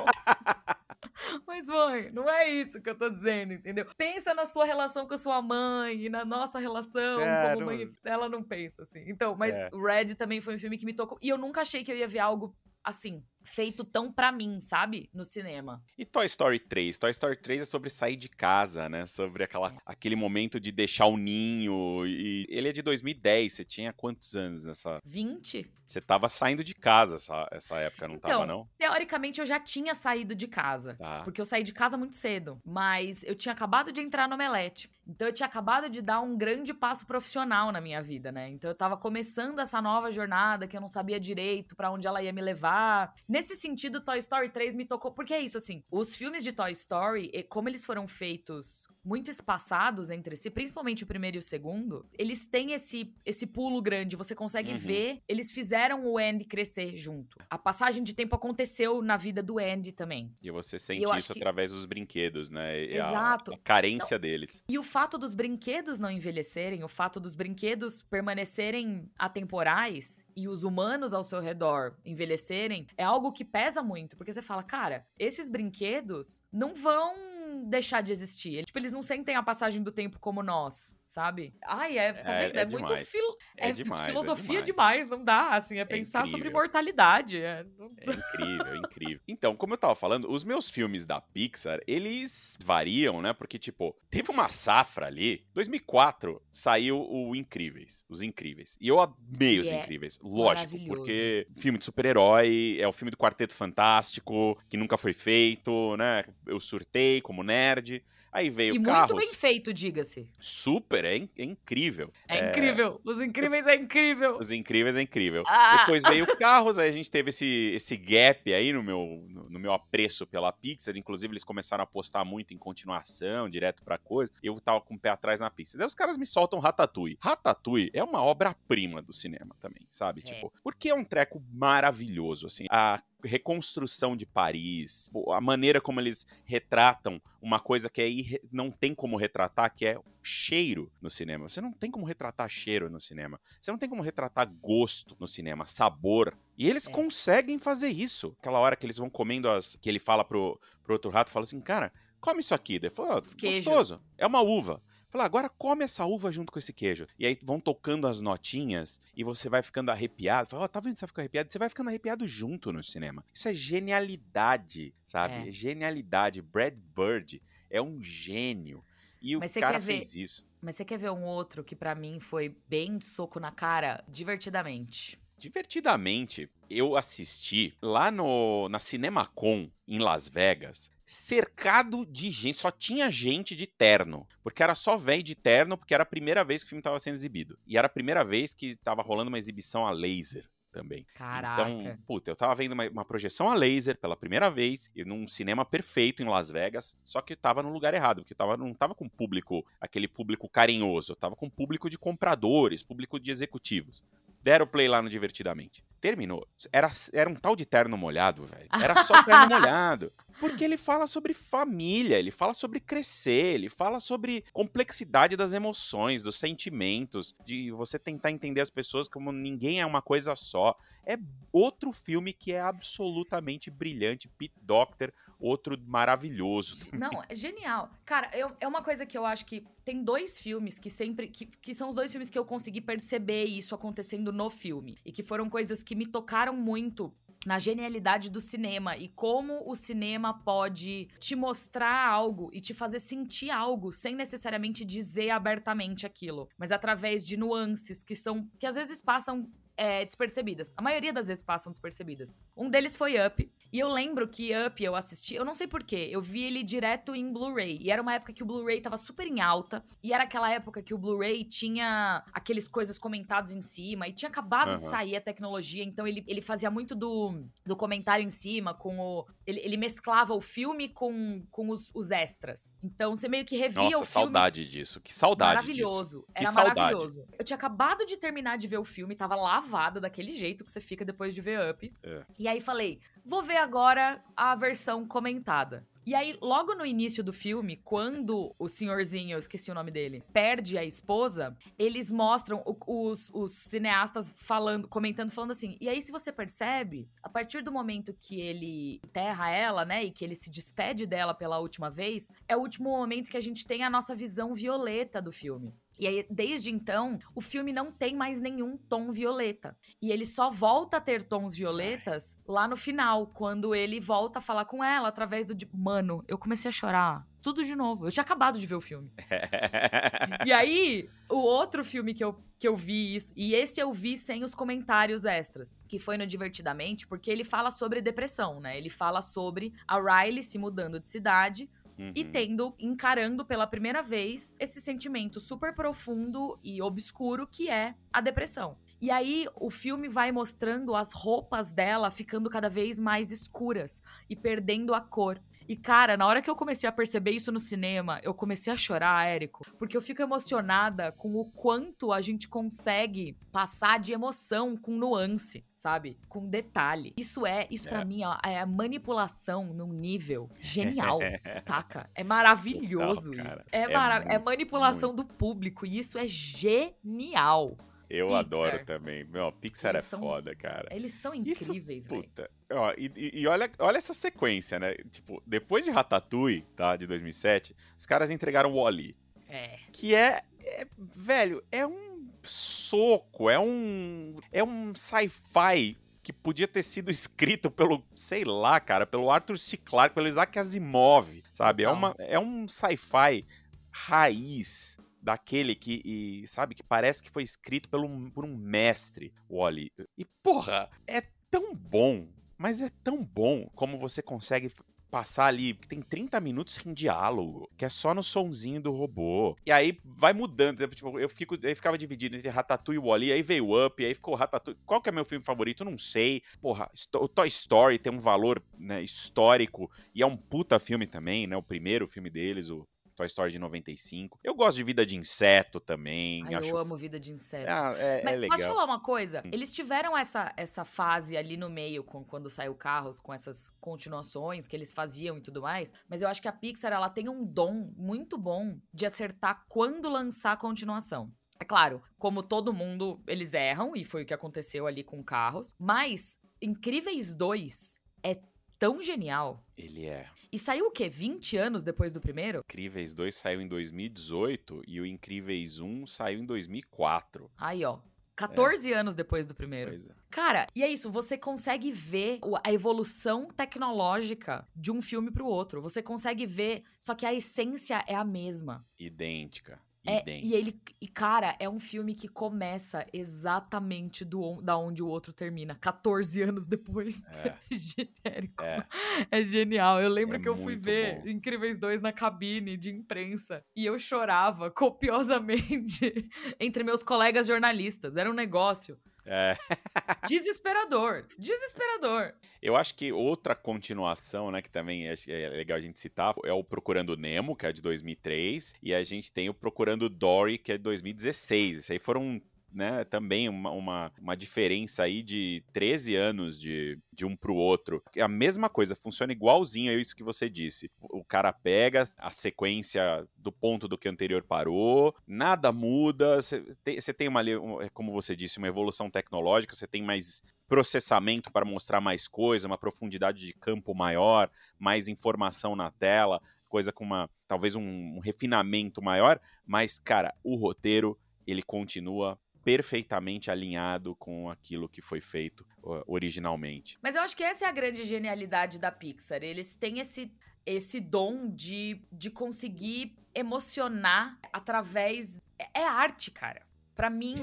Mãe, 1.67 2.09
não 2.11 2.29
é 2.29 2.49
isso 2.49 2.81
que 2.81 2.89
eu 2.89 2.97
tô 2.97 3.09
dizendo, 3.09 3.53
entendeu? 3.53 3.85
Pensa 3.97 4.33
na 4.33 4.45
sua 4.45 4.65
relação 4.65 5.07
com 5.07 5.13
a 5.13 5.17
sua 5.17 5.41
mãe 5.41 6.05
e 6.05 6.09
na 6.09 6.23
nossa 6.25 6.59
relação 6.59 7.21
É, 7.21 7.47
como 7.49 7.59
não- 7.59 7.65
mãe. 7.67 7.89
Ela 8.05 8.29
não 8.29 8.41
pensa 8.43 8.81
assim. 8.81 9.03
Então, 9.07 9.35
mas 9.35 9.53
É. 9.53 9.69
o 9.73 9.83
Red 9.85 10.15
também 10.15 10.39
foi 10.41 10.55
um 10.55 10.59
filme 10.59 10.77
que 10.77 10.85
me 10.85 10.93
tocou. 10.93 11.17
E 11.21 11.29
eu 11.29 11.37
nunca 11.37 11.61
achei 11.61 11.83
que 11.83 11.91
eu 11.91 11.97
ia 11.97 12.07
ver 12.07 12.19
algo 12.19 12.55
assim, 12.87 13.21
feito 13.43 13.83
tão 13.83 14.11
pra 14.11 14.31
mim, 14.31 14.59
sabe? 14.59 15.09
No 15.13 15.23
cinema. 15.25 15.83
E 15.97 16.05
Toy 16.05 16.25
Story 16.25 16.59
3? 16.59 16.97
Toy 16.97 17.11
Story 17.11 17.35
3 17.35 17.61
é 17.61 17.65
sobre 17.65 17.89
sair 17.89 18.15
de 18.15 18.29
casa, 18.29 18.87
né? 18.89 19.05
Sobre 19.05 19.43
aquela, 19.43 19.69
É. 19.71 19.77
aquele 19.85 20.15
momento 20.15 20.59
de 20.59 20.71
deixar 20.71 21.05
o 21.05 21.17
ninho. 21.17 22.05
E 22.05 22.45
ele 22.49 22.69
é 22.69 22.71
de 22.71 22.81
2010. 22.81 23.53
Você 23.53 23.65
tinha 23.65 23.91
quantos 23.93 24.35
anos 24.35 24.63
nessa. 24.65 24.99
20? 25.05 25.65
Você 25.85 26.01
tava 26.01 26.27
saindo 26.27 26.63
de 26.63 26.73
casa 26.75 27.15
essa, 27.15 27.47
essa 27.51 27.77
época, 27.77 28.07
não 28.09 28.15
Então, 28.15 28.29
tava, 28.31 28.45
não? 28.45 28.69
Teoricamente, 28.77 29.39
eu 29.39 29.45
já 29.45 29.57
tinha 29.59 29.93
saído 29.93 30.35
de 30.35 30.47
casa. 30.47 30.95
Tá. 30.95 31.23
Porque 31.23 31.39
eu 31.39 31.45
saí 31.45 31.63
de 31.63 31.71
casa 31.73 31.95
muito 31.97 32.15
cedo. 32.15 32.59
Mas 32.65 33.23
eu 33.23 33.35
tinha 33.35 33.53
acabado 33.53 33.91
de 33.91 34.01
entrar 34.01 34.27
no 34.27 34.35
Omelete. 34.35 34.89
Então 35.07 35.27
eu 35.27 35.33
tinha 35.33 35.47
acabado 35.47 35.89
de 35.89 36.01
dar 36.01 36.19
um 36.19 36.37
grande 36.37 36.73
passo 36.73 37.05
profissional 37.05 37.71
na 37.71 37.79
minha 37.79 38.01
vida, 38.01 38.31
né? 38.31 38.49
Então 38.49 38.69
eu 38.69 38.75
tava 38.75 38.97
começando 38.97 39.59
essa 39.59 39.81
nova 39.81 40.11
jornada 40.11 40.67
que 40.67 40.75
eu 40.75 40.81
não 40.81 40.87
sabia 40.87 41.19
direito 41.19 41.75
pra 41.75 41.91
onde 41.91 42.07
ela 42.07 42.21
ia 42.21 42.33
me 42.33 42.41
levar. 42.41 43.13
Nesse 43.27 43.55
sentido, 43.55 44.03
Toy 44.03 44.17
Story 44.17 44.49
3 44.49 44.75
me 44.75 44.85
tocou. 44.85 45.11
Porque 45.11 45.33
é 45.33 45.39
isso, 45.39 45.57
assim. 45.57 45.83
Os 45.89 46.15
filmes 46.15 46.43
de 46.43 46.51
Toy 46.51 46.71
Story, 46.71 47.31
como 47.49 47.69
eles 47.69 47.85
foram 47.85 48.07
feitos 48.07 48.87
muito 49.07 49.31
espaçados 49.31 50.11
entre 50.11 50.35
si, 50.35 50.49
principalmente 50.49 51.03
o 51.05 51.07
primeiro 51.07 51.37
e 51.37 51.39
o 51.39 51.41
segundo, 51.41 52.05
eles 52.17 52.45
têm 52.45 52.73
esse, 52.73 53.13
esse 53.25 53.47
pulo 53.47 53.81
grande. 53.81 54.17
Você 54.17 54.35
consegue 54.35 54.71
Uhum. 54.73 54.77
ver. 54.77 55.21
Eles 55.29 55.49
fizeram 55.51 56.05
o 56.05 56.17
Andy 56.17 56.43
crescer 56.43 56.97
junto. 56.97 57.37
A 57.49 57.57
passagem 57.57 58.03
de 58.03 58.13
tempo 58.13 58.35
aconteceu 58.35 59.01
na 59.01 59.15
vida 59.15 59.41
do 59.41 59.59
Andy 59.59 59.93
também. 59.93 60.33
E 60.43 60.51
você 60.51 60.77
sente 60.77 61.05
acho 61.05 61.17
isso 61.19 61.33
que- 61.33 61.39
através 61.39 61.71
dos 61.71 61.85
brinquedos, 61.85 62.51
né? 62.51 62.83
E 62.83 62.99
a- 62.99 63.07
Exato. 63.07 63.53
A, 63.53 63.57
carência 63.59 64.19
deles. 64.19 64.61
E 64.67 64.77
o 64.77 64.83
fato 64.83 65.17
dos 65.17 65.33
brinquedos 65.33 65.99
não 65.99 66.11
envelhecerem, 66.11 66.83
o 66.83 66.87
fato 66.89 67.19
dos 67.19 67.33
brinquedos 67.33 68.01
permanecerem 68.01 69.09
atemporais 69.17 70.25
e 70.35 70.47
os 70.49 70.63
humanos 70.63 71.13
ao 71.13 71.23
seu 71.23 71.39
redor 71.39 71.95
envelhecerem, 72.03 72.87
é 72.97 73.03
algo 73.03 73.31
que 73.31 73.45
pesa 73.45 73.81
muito. 73.81 74.17
Porque 74.17 74.33
você 74.33 74.41
fala, 74.41 74.63
cara, 74.63 75.05
esses 75.17 75.47
brinquedos 75.49 76.41
não 76.51 76.75
vão 76.75 77.36
deixar 77.65 78.01
de 78.01 78.11
existir. 78.11 78.53
Eles, 78.55 78.65
tipo, 78.65 78.79
eles 78.79 78.91
não 78.91 79.01
sentem 79.01 79.35
a 79.35 79.43
passagem 79.43 79.81
do 79.81 79.91
tempo 79.91 80.19
como 80.19 80.41
nós, 80.43 80.95
sabe? 81.03 81.53
Ai, 81.65 81.97
é, 81.97 82.13
tá 82.13 82.33
É- 82.33 82.47
vendo? 82.47 82.57
é 82.57 82.61
É, 82.61 82.65
muito 82.65 82.97
filo- 82.97 83.37
É, 83.57 83.69
é 83.69 83.71
demais. 83.71 84.01
é 84.01 84.05
filosofia 84.09 84.61
demais. 84.61 85.05
demais. 85.05 85.09
não 85.09 85.23
dá, 85.23 85.49
assim, 85.49 85.79
é, 85.79 85.85
pensar 85.85 86.25
sobre 86.25 86.47
incrível. 86.47 86.51
imortalidade. 86.59 87.37
é- 87.41 87.65
não- 87.77 87.91
É 87.97 88.11
incrível, 88.11 88.67
é 88.73 88.77
incrível. 88.77 89.19
Então, 89.27 89.55
como 89.55 89.73
eu 89.73 89.77
tava 89.77 89.95
falando, 89.95 90.29
os 90.31 90.43
meus 90.43 90.69
filmes 90.69 91.05
da 91.05 91.19
Pixar, 91.21 91.79
eles 91.87 92.57
variam, 92.63 93.21
né? 93.21 93.33
Porque, 93.33 93.57
tipo, 93.57 93.95
teve 94.09 94.29
uma 94.31 94.49
safra 94.49 95.07
ali. 95.07 95.45
2004 95.53 96.41
saiu 96.51 96.99
o 97.09 97.35
Incríveis, 97.35 98.05
os 98.09 98.21
Incríveis. 98.21 98.77
E 98.79 98.87
eu 98.87 98.99
amei 98.99 99.59
os 99.59 99.67
é 99.67 99.79
Incríveis. 99.79 100.19
Lógico, 100.21 100.77
porque 100.87 101.47
filme 101.55 101.77
de 101.79 101.85
super-herói, 101.85 102.77
é 102.79 102.87
o 102.87 102.93
filme 102.93 103.11
do 103.11 103.17
Quarteto 103.17 103.53
Fantástico, 103.53 104.57
que 104.69 104.77
nunca 104.77 104.97
foi 104.97 105.13
feito, 105.13 105.95
né? 105.97 106.23
Eu 106.45 106.59
surtei 106.59 107.21
como 107.21 107.43
nerd. 107.47 108.03
Aí 108.29 108.49
veio 108.51 108.75
E 108.75 108.83
Carros. 108.83 109.11
muito 109.13 109.25
bem 109.25 109.33
feito, 109.33 109.73
diga-se. 109.73 110.29
Super, 110.39 111.05
é, 111.05 111.15
in- 111.17 111.29
é 111.37 111.43
incrível. 111.43 112.11
É, 112.27 112.49
incrível. 112.49 113.01
Os 113.03 113.19
Incríveis 113.21 113.65
é 113.65 113.73
incrível. 113.75 114.37
Os 114.37 114.51
Incríveis 114.51 114.95
é 114.95 115.01
incrível. 115.01 115.43
Ah! 115.47 115.77
Depois 115.79 116.03
veio 116.03 116.27
Carros, 116.37 116.77
aí 116.77 116.89
a 116.89 116.91
gente 116.91 117.09
teve 117.09 117.29
esse, 117.29 117.71
esse 117.73 117.95
gap 117.97 118.53
aí 118.53 118.71
no 118.73 118.83
meu, 118.83 119.25
no, 119.29 119.49
no 119.49 119.57
meu 119.57 119.71
apreço 119.73 120.27
pela 120.27 120.51
Pixar. 120.51 120.95
Inclusive, 120.97 121.33
eles 121.33 121.43
começaram 121.43 121.81
a 121.81 121.85
apostar 121.85 122.23
muito 122.25 122.53
em 122.53 122.57
continuação, 122.57 123.49
direto 123.49 123.81
pra 123.83 123.97
coisa. 123.97 124.31
Eu 124.43 124.59
tava 124.59 124.81
com 124.81 124.93
o 124.95 124.99
pé 124.99 125.09
atrás 125.09 125.39
na 125.39 125.49
Pixar. 125.49 125.79
Daí 125.79 125.87
os 125.87 125.95
caras 125.95 126.17
me 126.17 126.25
soltam 126.25 126.59
Ratatouille. 126.59 127.17
Ratatouille 127.19 127.89
é 127.93 128.03
uma 128.03 128.21
obra-prima 128.21 129.01
do 129.01 129.13
cinema 129.13 129.55
também, 129.59 129.87
sabe? 129.89 130.19
É. 130.19 130.23
Tipo, 130.23 130.53
porque 130.61 130.89
é 130.89 130.93
um 130.93 131.03
treco 131.03 131.41
maravilhoso, 131.51 132.45
assim. 132.45 132.65
A 132.69 133.01
reconstrução 133.23 134.15
de 134.15 134.25
Paris, 134.25 135.09
a 135.33 135.41
maneira 135.41 135.79
como 135.81 135.99
eles 135.99 136.25
retratam 136.45 137.21
uma 137.41 137.59
coisa 137.59 137.89
que 137.89 138.01
aí 138.01 138.21
re- 138.21 138.41
não 138.51 138.69
tem 138.71 138.93
como 138.93 139.17
retratar, 139.17 139.73
que 139.75 139.85
é 139.85 139.99
cheiro 140.21 140.91
no 141.01 141.09
cinema. 141.09 141.47
Você 141.47 141.61
não 141.61 141.71
tem 141.71 141.89
como 141.89 142.05
retratar 142.05 142.49
cheiro 142.49 142.89
no 142.89 142.99
cinema. 142.99 143.39
Você 143.59 143.71
não 143.71 143.77
tem 143.77 143.89
como 143.89 144.01
retratar 144.01 144.47
gosto 144.61 145.15
no 145.19 145.27
cinema, 145.27 145.65
sabor. 145.65 146.37
E 146.57 146.69
eles 146.69 146.87
É. 146.87 146.91
conseguem 146.91 147.57
fazer 147.59 147.89
isso. 147.89 148.35
Aquela 148.39 148.59
hora 148.59 148.75
que 148.75 148.85
eles 148.85 148.97
vão 148.97 149.09
comendo 149.09 149.49
as. 149.49 149.75
que 149.75 149.89
ele 149.89 149.99
fala 149.99 150.23
pro, 150.23 150.59
pro 150.83 150.93
outro 150.93 151.09
rato, 151.11 151.31
fala 151.31 151.45
assim, 151.45 151.61
cara, 151.61 151.91
come 152.19 152.39
isso 152.41 152.53
aqui. 152.53 152.75
Ele 152.75 152.89
fala, 152.89 153.17
ah, 153.17 153.21
gostoso. 153.21 154.01
É 154.17 154.25
uma 154.27 154.41
uva. 154.41 154.81
Eu 155.17 155.19
Fala, 155.19 155.25
agora 155.25 155.49
come 155.49 155.83
essa 155.83 156.05
uva 156.05 156.31
junto 156.31 156.51
com 156.51 156.59
esse 156.59 156.71
queijo. 156.71 157.07
E 157.17 157.25
aí 157.25 157.35
vão 157.41 157.59
tocando 157.59 158.05
as 158.05 158.21
notinhas 158.21 159.01
e 159.15 159.23
você 159.23 159.49
vai 159.49 159.63
ficando 159.63 159.89
arrepiado. 159.89 160.49
Fala, 160.49 160.61
ó, 160.61 160.65
oh, 160.65 160.69
tá 160.69 160.79
vendo 160.79 160.93
que 160.93 160.99
você 160.99 161.07
fica 161.07 161.21
arrepiado? 161.21 161.51
Você 161.51 161.57
vai 161.57 161.69
ficando 161.69 161.87
arrepiado 161.87 162.27
junto 162.27 162.71
no 162.71 162.83
cinema. 162.83 163.25
Isso 163.33 163.47
é 163.47 163.53
genialidade, 163.53 164.93
sabe? 165.07 165.49
É. 165.49 165.51
Genialidade. 165.51 166.39
Brad 166.39 166.75
Bird 166.95 167.41
é 167.67 167.81
um 167.81 167.99
gênio. 167.99 168.85
E 169.19 169.35
o 169.35 169.39
cara 169.39 169.81
fez 169.81 170.13
ver... 170.13 170.21
isso. 170.21 170.45
Mas 170.61 170.75
você 170.75 170.85
quer 170.85 170.99
ver 170.99 171.09
um 171.09 171.23
outro 171.23 171.63
que 171.63 171.75
para 171.75 171.95
mim 171.95 172.19
foi 172.19 172.55
bem 172.69 172.99
de 172.99 173.05
soco 173.05 173.39
na 173.39 173.51
cara, 173.51 174.03
divertidamente? 174.07 175.19
Divertidamente, 175.35 176.47
eu 176.69 176.95
assisti 176.95 177.75
lá 177.81 178.11
no 178.11 178.69
na 178.69 178.77
CinemaCon 178.77 179.69
em 179.87 179.97
Las 179.97 180.27
Vegas, 180.27 180.91
cercado 181.07 182.05
de 182.05 182.29
gente, 182.29 182.57
só 182.57 182.69
tinha 182.69 183.09
gente 183.09 183.55
de 183.55 183.65
terno, 183.65 184.27
porque 184.43 184.61
era 184.61 184.75
só 184.75 184.97
velho 184.97 185.23
de 185.23 185.35
terno, 185.35 185.77
porque 185.77 185.93
era 185.93 186.03
a 186.03 186.05
primeira 186.05 186.43
vez 186.43 186.61
que 186.61 186.67
o 186.67 186.69
filme 186.69 186.81
estava 186.81 186.99
sendo 186.99 187.15
exibido. 187.15 187.57
E 187.65 187.77
era 187.77 187.87
a 187.87 187.89
primeira 187.89 188.25
vez 188.25 188.53
que 188.53 188.65
estava 188.65 189.01
rolando 189.01 189.29
uma 189.29 189.37
exibição 189.37 189.87
a 189.87 189.91
laser 189.91 190.45
também. 190.69 191.07
Caraca. 191.15 191.69
Então, 191.69 191.97
puta, 192.05 192.29
eu 192.29 192.35
tava 192.35 192.53
vendo 192.53 192.73
uma, 192.73 192.87
uma, 192.89 193.05
projeção 193.05 193.49
a 193.49 193.55
laser 193.55 193.97
pela 193.97 194.17
primeira 194.17 194.51
vez, 194.51 194.91
num 195.05 195.27
cinema 195.27 195.63
perfeito 195.63 196.21
em 196.21 196.27
Las 196.27 196.51
Vegas, 196.51 196.99
só 197.03 197.21
que 197.21 197.33
eu 197.33 197.37
tava 197.37 197.63
no 197.63 197.71
lugar 197.71 197.93
errado, 197.93 198.17
porque 198.21 198.33
eu 198.33 198.37
tava, 198.37 198.57
não 198.57 198.73
tava 198.73 198.93
com 198.93 199.07
público, 199.07 199.65
aquele 199.79 200.09
público 200.09 200.49
carinhoso, 200.49 201.13
eu 201.13 201.15
tava 201.15 201.37
com 201.37 201.49
público 201.49 201.89
de 201.89 201.97
compradores, 201.97 202.83
público 202.83 203.17
de 203.17 203.31
executivos. 203.31 204.03
Deram 204.43 204.67
play 204.67 204.87
lá 204.87 205.01
no 205.01 205.09
Divertidamente. 205.09 205.83
Terminou. 205.99 206.47
Era, 206.71 206.89
era 207.11 207.29
um 207.29 207.35
tal 207.35 207.55
de 207.55 207.65
terno 207.65 207.97
molhado, 207.97 208.45
velho. 208.45 208.69
Era 208.81 209.03
só 209.03 209.21
terno 209.23 209.49
molhado. 209.59 210.13
Porque 210.39 210.63
ele 210.63 210.77
fala 210.77 211.07
sobre 211.07 211.33
família, 211.33 212.17
ele 212.17 212.31
fala 212.31 212.53
sobre 212.53 212.79
crescer, 212.79 213.55
ele 213.55 213.69
fala 213.69 213.99
sobre 213.99 214.43
complexidade 214.53 215.35
das 215.35 215.53
emoções, 215.53 216.23
dos 216.23 216.37
sentimentos, 216.37 217.35
de 217.45 217.71
você 217.71 217.97
tentar 217.97 218.31
entender 218.31 218.61
as 218.61 218.69
pessoas 218.69 219.07
como 219.07 219.31
ninguém 219.31 219.81
é 219.81 219.85
uma 219.85 220.01
coisa 220.01 220.35
só. 220.35 220.77
É 221.05 221.17
outro 221.51 221.91
filme 221.91 222.33
que 222.33 222.53
é 222.53 222.59
absolutamente 222.59 223.71
brilhante. 223.71 224.27
Pete 224.27 224.53
Doctor, 224.61 225.11
outro 225.39 225.77
maravilhoso. 225.85 226.87
Não, 226.93 227.23
é 227.27 227.33
genial. 227.33 227.89
Cara, 228.05 228.29
eu, 228.33 228.51
é 228.59 228.67
uma 228.67 228.81
coisa 228.81 229.05
que 229.05 229.17
eu 229.17 229.25
acho 229.25 229.45
que 229.45 229.63
tem 229.83 230.03
dois 230.03 230.39
filmes 230.39 230.77
que 230.77 230.89
sempre. 230.89 231.27
Que, 231.27 231.45
que 231.45 231.73
são 231.73 231.89
os 231.89 231.95
dois 231.95 232.11
filmes 232.11 232.29
que 232.29 232.37
eu 232.37 232.45
consegui 232.45 232.81
perceber 232.81 233.45
isso 233.45 233.73
acontecendo 233.73 234.31
no 234.31 234.49
filme. 234.49 234.97
E 235.05 235.11
que 235.11 235.23
foram 235.23 235.49
coisas 235.49 235.83
que 235.83 235.95
me 235.95 236.05
tocaram 236.05 236.53
muito 236.55 237.13
na 237.47 237.59
genialidade 237.59 238.29
do 238.29 238.41
cinema 238.41 238.97
e 238.97 239.07
como 239.07 239.63
o 239.65 239.73
cinema 239.73 240.33
pode 240.33 241.07
te 241.17 241.33
mostrar 241.33 242.09
algo 242.09 242.49
e 242.51 242.59
te 242.59 242.73
fazer 242.73 242.99
sentir 242.99 243.49
algo 243.49 243.89
sem 243.89 244.13
necessariamente 244.13 244.83
dizer 244.83 245.29
abertamente 245.29 246.05
aquilo, 246.05 246.49
mas 246.57 246.73
através 246.73 247.23
de 247.23 247.37
nuances 247.37 248.03
que 248.03 248.17
são 248.17 248.51
que 248.59 248.65
às 248.65 248.75
vezes 248.75 249.01
passam 249.01 249.49
é, 249.77 250.03
despercebidas. 250.03 250.73
A 250.75 250.81
maioria 250.81 251.13
das 251.13 251.29
vezes 251.29 251.41
passam 251.41 251.71
despercebidas. 251.71 252.35
Um 252.53 252.69
deles 252.69 252.97
foi 252.97 253.13
Up. 253.25 253.49
E 253.77 253.79
eu 253.79 253.89
lembro 253.89 254.27
que 254.27 254.49
Up 254.65 254.83
eu 254.83 254.95
assisti, 254.95 255.35
eu 255.35 255.45
não 255.45 255.53
sei 255.53 255.67
porquê, 255.67 256.09
eu 256.11 256.19
vi 256.19 256.41
ele 256.41 256.63
direto 256.63 257.13
em 257.13 257.31
Blu-ray. 257.31 257.77
E 257.79 257.91
era 257.91 258.01
uma 258.01 258.15
época 258.15 258.33
que 258.33 258.41
o 258.41 258.45
Blu-ray 258.45 258.81
tava 258.81 258.97
super 258.97 259.27
em 259.27 259.39
alta. 259.39 259.83
E 260.01 260.11
era 260.11 260.23
aquela 260.23 260.51
época 260.51 260.81
que 260.81 260.95
o 260.95 260.97
Blu-ray 260.97 261.43
tinha 261.43 262.25
aqueles 262.33 262.67
coisas 262.67 262.97
comentados 262.97 263.51
em 263.51 263.61
cima. 263.61 264.07
E 264.07 264.13
tinha 264.13 264.29
acabado 264.29 264.71
uhum. 264.71 264.77
de 264.79 264.85
sair 264.85 265.15
a 265.15 265.21
tecnologia. 265.21 265.83
Então 265.83 266.07
ele, 266.07 266.23
ele 266.25 266.41
fazia 266.41 266.71
muito 266.71 266.95
do, 266.95 267.45
do 267.63 267.75
comentário 267.75 268.25
em 268.25 268.31
cima, 268.31 268.73
com 268.73 268.97
o. 268.99 269.27
Ele, 269.45 269.59
ele 269.59 269.77
mesclava 269.77 270.33
o 270.33 270.41
filme 270.41 270.89
com, 270.89 271.45
com 271.51 271.69
os, 271.69 271.91
os 271.93 272.09
extras. 272.09 272.75
Então 272.83 273.15
você 273.15 273.29
meio 273.29 273.45
que 273.45 273.55
revia 273.55 273.83
Nossa, 273.83 273.97
o 273.97 274.05
filme. 274.05 274.07
saudade 274.07 274.67
disso. 274.67 274.99
Que 275.01 275.13
saudade 275.13 275.53
maravilhoso. 275.53 276.21
disso. 276.21 276.31
Era 276.33 276.51
saudade. 276.51 276.79
maravilhoso. 276.79 277.27
Eu 277.37 277.45
tinha 277.45 277.55
acabado 277.55 278.07
de 278.07 278.17
terminar 278.17 278.57
de 278.57 278.67
ver 278.67 278.79
o 278.79 278.83
filme, 278.83 279.15
tava 279.15 279.35
lavada 279.35 280.01
daquele 280.01 280.31
jeito 280.31 280.65
que 280.65 280.71
você 280.71 280.81
fica 280.81 281.05
depois 281.05 281.35
de 281.35 281.41
ver 281.41 281.69
Up. 281.69 281.93
É. 282.01 282.25
E 282.39 282.47
aí 282.47 282.59
falei, 282.59 282.99
vou 283.23 283.43
ver 283.43 283.66
agora 283.67 284.23
a 284.33 284.55
versão 284.55 285.05
comentada. 285.05 285.85
E 286.05 286.15
aí, 286.15 286.37
logo 286.41 286.73
no 286.73 286.85
início 286.85 287.21
do 287.21 287.33
filme, 287.33 287.75
quando 287.75 288.55
o 288.57 288.69
senhorzinho, 288.69 289.33
eu 289.33 289.39
esqueci 289.39 289.69
o 289.69 289.73
nome 289.73 289.91
dele, 289.91 290.23
perde 290.31 290.77
a 290.77 290.85
esposa, 290.85 291.53
eles 291.77 292.09
mostram 292.09 292.63
os, 292.87 293.29
os 293.33 293.51
cineastas 293.51 294.33
falando, 294.37 294.87
comentando, 294.87 295.31
falando 295.31 295.51
assim. 295.51 295.77
E 295.81 295.89
aí, 295.89 296.01
se 296.01 296.09
você 296.09 296.31
percebe, 296.31 297.09
a 297.21 297.27
partir 297.27 297.61
do 297.61 297.73
momento 297.73 298.13
que 298.13 298.39
ele 298.39 299.01
enterra 299.03 299.49
ela, 299.49 299.83
né, 299.83 300.05
e 300.05 300.11
que 300.11 300.23
ele 300.23 300.35
se 300.35 300.49
despede 300.49 301.05
dela 301.05 301.33
pela 301.33 301.59
última 301.59 301.89
vez, 301.89 302.31
é 302.47 302.55
o 302.55 302.61
último 302.61 302.89
momento 302.89 303.29
que 303.29 303.35
a 303.35 303.41
gente 303.41 303.67
tem 303.67 303.83
a 303.83 303.89
nossa 303.89 304.15
visão 304.15 304.53
violeta 304.53 305.21
do 305.21 305.33
filme. 305.33 305.75
E 305.99 306.07
aí, 306.07 306.25
desde 306.29 306.71
então, 306.71 307.19
o 307.35 307.41
filme 307.41 307.73
não 307.73 307.91
tem 307.91 308.15
mais 308.15 308.41
nenhum 308.41 308.77
tom 308.77 309.11
violeta. 309.11 309.75
E 310.01 310.11
ele 310.11 310.25
só 310.25 310.49
volta 310.49 310.97
a 310.97 311.01
ter 311.01 311.23
tons 311.23 311.55
violetas 311.55 312.37
lá 312.47 312.67
no 312.67 312.75
final, 312.75 313.27
quando 313.27 313.73
ele 313.73 313.99
volta 313.99 314.39
a 314.39 314.41
falar 314.41 314.65
com 314.65 314.83
ela 314.83 315.07
através 315.07 315.45
do. 315.45 315.55
Mano, 315.73 316.23
eu 316.27 316.37
comecei 316.37 316.69
a 316.69 316.71
chorar. 316.71 317.27
Tudo 317.41 317.63
de 317.63 317.75
novo. 317.75 318.07
Eu 318.07 318.11
tinha 318.11 318.23
acabado 318.23 318.59
de 318.59 318.65
ver 318.65 318.75
o 318.75 318.81
filme. 318.81 319.09
e 320.45 320.51
aí, 320.51 321.09
o 321.29 321.37
outro 321.37 321.83
filme 321.83 322.13
que 322.13 322.23
eu, 322.23 322.37
que 322.59 322.67
eu 322.67 322.75
vi 322.75 323.15
isso, 323.15 323.31
e 323.35 323.53
esse 323.53 323.79
eu 323.79 323.93
vi 323.93 324.17
sem 324.17 324.43
os 324.43 324.53
comentários 324.53 325.23
extras, 325.23 325.79
que 325.87 325.97
foi 325.97 326.17
no 326.17 326.27
Divertidamente, 326.27 327.07
porque 327.07 327.31
ele 327.31 327.43
fala 327.45 327.71
sobre 327.71 328.01
depressão, 328.01 328.59
né? 328.59 328.77
Ele 328.77 328.89
fala 328.89 329.21
sobre 329.21 329.73
a 329.87 329.97
Riley 329.97 330.43
se 330.43 330.57
mudando 330.57 330.99
de 330.99 331.07
cidade 331.07 331.69
Uhum. 331.97 332.11
E 332.15 332.23
tendo, 332.23 332.75
encarando 332.79 333.43
pela 333.45 333.65
primeira 333.65 334.01
vez 334.01 334.55
esse 334.59 334.79
sentimento 334.79 335.39
super 335.39 335.73
profundo 335.73 336.59
e 336.63 336.81
obscuro 336.81 337.47
que 337.47 337.69
é 337.69 337.95
a 338.13 338.21
depressão. 338.21 338.77
E 339.01 339.11
aí 339.11 339.47
o 339.55 339.69
filme 339.69 340.07
vai 340.07 340.31
mostrando 340.31 340.95
as 340.95 341.13
roupas 341.13 341.71
dela 341.71 342.09
ficando 342.09 342.49
cada 342.49 342.69
vez 342.69 342.99
mais 342.99 343.31
escuras 343.31 344.01
e 344.29 344.35
perdendo 344.35 344.93
a 344.93 345.01
cor. 345.01 345.39
E, 345.67 345.75
cara, 345.75 346.15
na 346.15 346.25
hora 346.25 346.41
que 346.41 346.49
eu 346.49 346.55
comecei 346.55 346.87
a 346.87 346.91
perceber 346.91 347.31
isso 347.31 347.51
no 347.51 347.59
cinema, 347.59 348.19
eu 348.23 348.33
comecei 348.33 348.71
a 348.71 348.77
chorar, 348.77 349.27
Érico. 349.27 349.65
Porque 349.77 349.97
eu 349.97 350.01
fico 350.01 350.21
emocionada 350.21 351.11
com 351.11 351.35
o 351.35 351.45
quanto 351.45 352.13
a 352.13 352.21
gente 352.21 352.47
consegue 352.47 353.37
passar 353.51 353.99
de 353.99 354.13
emoção 354.13 354.77
com 354.77 354.91
nuance, 354.91 355.65
sabe? 355.75 356.17
Com 356.29 356.47
detalhe. 356.47 357.13
Isso 357.17 357.45
é, 357.45 357.67
isso 357.69 357.87
é. 357.87 357.91
para 357.91 358.05
mim, 358.05 358.23
ó, 358.23 358.37
é 358.45 358.59
a 358.59 358.65
manipulação 358.65 359.73
num 359.73 359.91
nível 359.91 360.49
genial, 360.61 361.19
saca? 361.65 362.09
É 362.15 362.23
maravilhoso 362.23 363.31
Total, 363.31 363.47
isso. 363.47 363.65
É, 363.71 363.81
é, 363.81 363.93
mara 363.93 364.15
muito, 364.19 364.31
é 364.31 364.39
manipulação 364.39 365.13
muito. 365.13 365.27
do 365.27 365.33
público 365.33 365.85
e 365.85 365.99
isso 365.99 366.17
é 366.17 366.27
genial. 366.27 367.77
Eu 368.09 368.27
Pixar. 368.27 368.39
adoro 368.39 368.85
também. 368.85 369.23
Meu, 369.25 369.51
Pixar 369.51 369.95
eles 369.95 370.05
é 370.05 370.07
são, 370.07 370.19
foda, 370.19 370.55
cara. 370.55 370.87
Eles 370.91 371.13
são 371.13 371.33
incríveis, 371.33 372.05
Isso, 372.05 372.15
puta. 372.15 372.49
Ó, 372.71 372.93
e, 372.97 373.11
e, 373.41 373.47
olha, 373.47 373.69
olha 373.79 373.97
essa 373.97 374.13
sequência, 374.13 374.77
né? 374.79 374.93
Tipo, 375.11 375.41
depois 375.45 375.85
de 375.85 375.89
Ratatouille, 375.89 376.65
tá? 376.75 376.95
De 376.95 377.07
2007, 377.07 377.75
os 377.97 378.05
caras 378.05 378.29
entregaram 378.29 378.71
o 378.71 378.83
Wally. 378.83 379.15
É. 379.47 379.79
Que 379.91 380.13
é, 380.13 380.41
é, 380.63 380.85
Velho, 380.97 381.63
é 381.71 381.87
um 381.87 382.29
soco, 382.43 383.49
é 383.49 383.59
um. 383.59 384.39
É 384.51 384.63
um 384.63 384.93
sci-fi 384.93 385.97
que 386.21 386.33
podia 386.33 386.67
ter 386.67 386.83
sido 386.83 387.09
escrito 387.09 387.71
pelo, 387.71 388.03
sei 388.13 388.43
lá, 388.43 388.81
cara, 388.81 389.07
pelo 389.07 389.31
Arthur 389.31 389.57
C. 389.57 389.77
Clarke, 389.77 390.13
pelo 390.13 390.27
Isaac 390.27 390.59
Asimov, 390.59 391.41
sabe? 391.53 391.83
É, 391.83 391.89
uma, 391.89 392.13
é 392.19 392.37
um 392.37 392.67
sci-fi 392.67 393.45
raiz 393.89 394.97
daquele 395.21 395.73
que, 395.73 396.01
e, 396.03 396.47
sabe, 396.47 396.75
que 396.75 396.83
parece 396.83 397.23
que 397.23 397.29
foi 397.29 397.43
escrito 397.43 397.87
pelo, 397.87 398.29
por 398.31 398.43
um 398.43 398.55
mestre, 398.57 399.33
Wally. 399.49 399.89
E, 400.17 400.25
porra, 400.43 400.89
é 401.07 401.21
tão 401.49 401.73
bom, 401.73 402.27
mas 402.57 402.81
é 402.81 402.89
tão 403.03 403.23
bom 403.23 403.69
como 403.75 403.97
você 403.97 404.21
consegue 404.21 404.71
passar 405.09 405.45
ali, 405.45 405.73
que 405.73 405.87
tem 405.87 406.01
30 406.01 406.39
minutos 406.39 406.75
sem 406.75 406.93
diálogo, 406.93 407.69
que 407.77 407.85
é 407.85 407.89
só 407.89 408.13
no 408.13 408.21
sonzinho 408.21 408.81
do 408.81 408.91
robô. 408.91 409.55
E 409.65 409.71
aí 409.71 409.99
vai 410.03 410.33
mudando, 410.33 410.85
tipo, 410.89 411.19
eu 411.19 411.29
fico, 411.29 411.55
ficava 411.75 411.97
dividido 411.97 412.35
entre 412.35 412.49
Ratatouille 412.49 413.01
e 413.01 413.05
Wally, 413.05 413.31
aí 413.31 413.41
veio 413.41 413.85
Up, 413.85 414.03
aí 414.03 414.13
ficou 414.13 414.35
Ratatouille. 414.35 414.79
Qual 414.85 415.01
que 415.01 415.09
é 415.09 415.11
meu 415.11 415.25
filme 415.25 415.43
favorito? 415.43 415.85
Não 415.85 415.97
sei. 415.97 416.41
Porra, 416.61 416.91
o 417.15 417.27
Toy 417.27 417.47
Story 417.47 417.97
tem 417.97 418.11
um 418.11 418.19
valor, 418.19 418.61
né, 418.77 419.01
histórico 419.01 419.89
e 420.13 420.21
é 420.21 420.25
um 420.25 420.37
puta 420.37 420.77
filme 420.79 421.07
também, 421.07 421.47
né? 421.47 421.55
O 421.55 421.63
primeiro 421.63 422.07
filme 422.07 422.29
deles, 422.29 422.69
o 422.69 422.87
Toy 423.17 423.25
Story 423.25 423.51
de 423.51 423.59
95. 423.59 424.39
Eu 424.43 424.53
gosto 424.53 424.77
de 424.77 424.83
Vida 424.83 425.03
de 425.03 425.17
Inseto 425.17 425.79
também. 425.79 426.43
Ai, 426.45 426.53
acho... 426.53 426.69
Eu 426.69 426.77
amo 426.77 426.95
Vida 426.95 427.19
de 427.19 427.33
Inseto. 427.33 427.69
Ah, 427.69 427.95
é, 427.97 428.21
Mas 428.23 428.33
é 428.33 428.37
legal. 428.37 428.57
Posso 428.57 428.69
falar 428.69 428.85
uma 428.85 429.01
coisa? 429.01 429.41
Hum. 429.43 429.49
Eles 429.51 429.73
tiveram 429.73 430.15
essa, 430.15 430.53
essa 430.55 430.85
fase 430.85 431.35
ali 431.35 431.57
no 431.57 431.69
meio, 431.69 432.03
com, 432.03 432.23
quando 432.23 432.49
saiu 432.49 432.75
Carros, 432.75 433.19
com 433.19 433.33
essas 433.33 433.69
continuações 433.81 434.67
que 434.67 434.75
eles 434.75 434.93
faziam 434.93 435.37
e 435.37 435.41
tudo 435.41 435.63
mais. 435.63 435.91
Mas 436.07 436.21
eu 436.21 436.29
acho 436.29 436.41
que 436.41 436.47
a 436.47 436.53
Pixar, 436.53 436.93
ela 436.93 437.09
tem 437.09 437.27
um 437.27 437.43
dom 437.43 437.91
muito 437.97 438.37
bom 438.37 438.79
de 438.93 439.05
acertar 439.05 439.65
quando 439.67 440.09
lançar 440.09 440.51
a 440.51 440.57
continuação. 440.57 441.33
É 441.59 441.65
claro, 441.65 442.03
como 442.19 442.43
todo 442.43 442.71
mundo, 442.71 443.19
eles 443.25 443.55
erram, 443.55 443.95
e 443.95 444.05
foi 444.05 444.21
o 444.21 444.25
que 444.27 444.33
aconteceu 444.33 444.85
ali 444.85 445.03
com 445.03 445.23
Carros. 445.23 445.75
Mas 445.79 446.37
Incríveis 446.61 447.33
2 447.33 447.99
é 448.23 448.39
tão 448.79 449.01
genial. 449.01 449.63
Ele 449.77 450.05
é. 450.05 450.27
E 450.51 450.57
saiu 450.57 450.87
o 450.87 450.91
quê? 450.91 451.09
20 451.09 451.57
anos 451.57 451.83
depois 451.83 452.11
do 452.11 452.21
primeiro? 452.21 452.59
Incríveis 452.59 453.13
2 453.13 453.35
saiu 453.35 453.61
em 453.61 453.67
2018 453.67 454.81
e 454.87 455.01
o 455.01 455.05
Incríveis 455.05 455.79
1 455.79 456.07
saiu 456.07 456.39
em 456.39 456.45
2004. 456.45 457.51
Aí, 457.57 457.83
ó. 457.83 457.99
14 458.35 458.93
anos 458.93 459.15
depois 459.15 459.47
do 459.47 459.55
primeiro. 459.55 459.91
Pois 459.91 460.05
é. 460.05 460.11
Cara, 460.29 460.67
e 460.75 460.83
é 460.83 460.87
isso, 460.87 461.09
você 461.09 461.35
consegue 461.37 461.91
ver 461.91 462.39
a 462.63 462.71
evolução 462.71 463.47
tecnológica 463.47 464.67
de 464.75 464.91
um 464.91 465.01
filme 465.01 465.31
pro 465.31 465.47
outro. 465.47 465.81
Você 465.81 466.03
consegue 466.03 466.45
ver, 466.45 466.83
só 466.99 467.15
que 467.15 467.25
a 467.25 467.33
essência 467.33 468.03
é 468.07 468.13
a 468.13 468.23
mesma. 468.23 468.85
Idêntica. 468.99 469.81
É, 470.07 470.39
e 470.39 470.53
ele, 470.53 470.79
e 471.01 471.07
cara, 471.07 471.55
é 471.59 471.69
um 471.69 471.79
filme 471.79 472.13
que 472.13 472.27
começa 472.27 473.05
exatamente 473.11 474.23
do 474.23 474.61
da 474.61 474.77
onde 474.77 475.03
o 475.03 475.07
outro 475.07 475.33
termina, 475.33 475.75
14 475.75 476.41
anos 476.41 476.67
depois. 476.67 477.23
É. 477.37 477.53
Genérico. 477.71 478.63
É. 478.63 478.85
É 479.31 479.43
genial. 479.43 480.01
Eu 480.01 480.09
lembro 480.09 480.37
É 480.37 480.39
que 480.39 480.49
eu 480.49 480.55
fui 480.55 480.75
ver 480.75 481.21
bom. 481.21 481.29
Incríveis 481.29 481.77
2 481.77 482.01
na 482.01 482.11
cabine 482.11 482.75
de 482.75 482.89
imprensa 482.89 483.63
e 483.75 483.85
eu 483.85 483.99
chorava 483.99 484.71
copiosamente 484.71 486.29
entre 486.59 486.83
meus 486.83 487.03
colegas 487.03 487.47
jornalistas. 487.47 488.15
Era 488.15 488.29
um 488.29 488.33
negócio 488.33 488.97
É. 489.27 489.55
desesperador. 490.27 491.25
Desesperador. 491.37 492.33
Eu 492.61 492.75
acho 492.75 492.95
que 492.95 493.11
outra 493.11 493.53
continuação, 493.53 494.49
né, 494.49 494.61
que 494.61 494.69
também 494.69 495.13
que 495.15 495.31
é 495.31 495.49
legal 495.49 495.77
a 495.77 495.81
gente 495.81 495.99
citar, 495.99 496.33
é 496.45 496.53
o 496.53 496.63
Procurando 496.63 497.15
Nemo, 497.17 497.55
que 497.55 497.65
é 497.65 497.71
de 497.73 497.81
2003, 497.81 498.73
e 498.81 498.93
a 498.93 499.03
gente 499.03 499.31
tem 499.31 499.49
o 499.49 499.53
Procurando 499.53 500.09
Dory, 500.09 500.57
que 500.57 500.71
é 500.71 500.77
de 500.77 500.83
2016. 500.83 501.79
Isso 501.79 501.91
aí 501.91 501.99
foram, 501.99 502.41
né, 502.71 503.03
também 503.05 503.49
uma, 503.49 503.71
uma, 503.71 504.11
uma 504.19 504.35
diferença 504.37 505.03
aí 505.03 505.23
de 505.23 505.63
13 505.73 506.15
anos 506.15 506.59
de, 506.59 506.99
de 507.13 507.25
um 507.25 507.35
pro 507.35 507.55
outro. 507.55 508.03
É 508.15 508.21
a 508.21 508.27
mesma 508.27 508.69
coisa, 508.69 508.95
funciona 508.95 509.31
igualzinho 509.31 509.91
a 509.91 509.95
isso 509.95 510.15
que 510.15 510.23
você 510.23 510.49
disse. 510.49 510.91
O 510.99 511.23
cara 511.23 511.51
pega 511.53 512.07
a 512.17 512.29
sequência 512.29 513.27
do 513.35 513.51
ponto 513.51 513.87
do 513.87 513.97
que 513.97 514.09
anterior 514.09 514.43
parou, 514.43 515.15
nada 515.25 515.71
muda, 515.71 516.41
você 516.41 517.13
tem, 517.13 517.27
uma, 517.27 517.41
um- 517.41 517.81
é 517.81 517.89
como 517.89 518.11
você 518.11 518.35
disse, 518.35 518.57
uma 518.57 518.67
evolução 518.67 519.09
tecnológica, 519.09 519.75
você 519.75 519.87
tem 519.87 520.01
mais 520.03 520.41
processamento 520.67 521.51
para 521.51 521.65
mostrar 521.65 522.01
mais 522.01 522.27
coisa, 522.27 522.67
uma 522.67 522.77
profundidade 522.77 523.45
de 523.45 523.53
campo 523.53 523.95
maior, 523.95 524.49
mais 524.77 525.07
informação 525.07 525.75
na 525.75 525.89
tela, 525.91 526.41
coisa 526.67 526.91
com 526.91 527.05
uma 527.05 527.29
talvez 527.47 527.75
um, 527.75 527.81
um 527.81 528.19
refinamento 528.19 529.01
maior, 529.01 529.39
mas 529.65 529.97
cara, 529.99 530.33
o 530.43 530.55
roteiro 530.55 531.17
ele 531.45 531.63
continua 531.63 532.37
perfeitamente 532.67 533.49
alinhado 533.49 534.13
com 534.17 534.49
aquilo 534.49 534.89
que 534.89 535.01
foi 535.01 535.21
feito 535.21 535.65
originalmente. 536.05 536.99
Mas 537.01 537.15
eu 537.15 537.21
acho 537.21 537.33
que 537.33 537.41
essa 537.41 537.63
é 537.63 537.69
a 537.69 537.71
grande 537.71 538.03
genialidade 538.03 538.77
da 538.77 538.91
Pixar. 538.91 539.41
Eles 539.41 539.73
têm 539.73 539.99
esse, 539.99 540.29
esse 540.65 540.99
dom 540.99 541.47
de, 541.47 542.01
de 542.11 542.29
conseguir 542.29 543.17
emocionar 543.33 544.37
através. 544.51 545.41
É, 545.57 545.79
é 545.79 545.87
arte, 545.87 546.29
cara. 546.29 546.61
Pra 546.93 547.09
mim, 547.09 547.37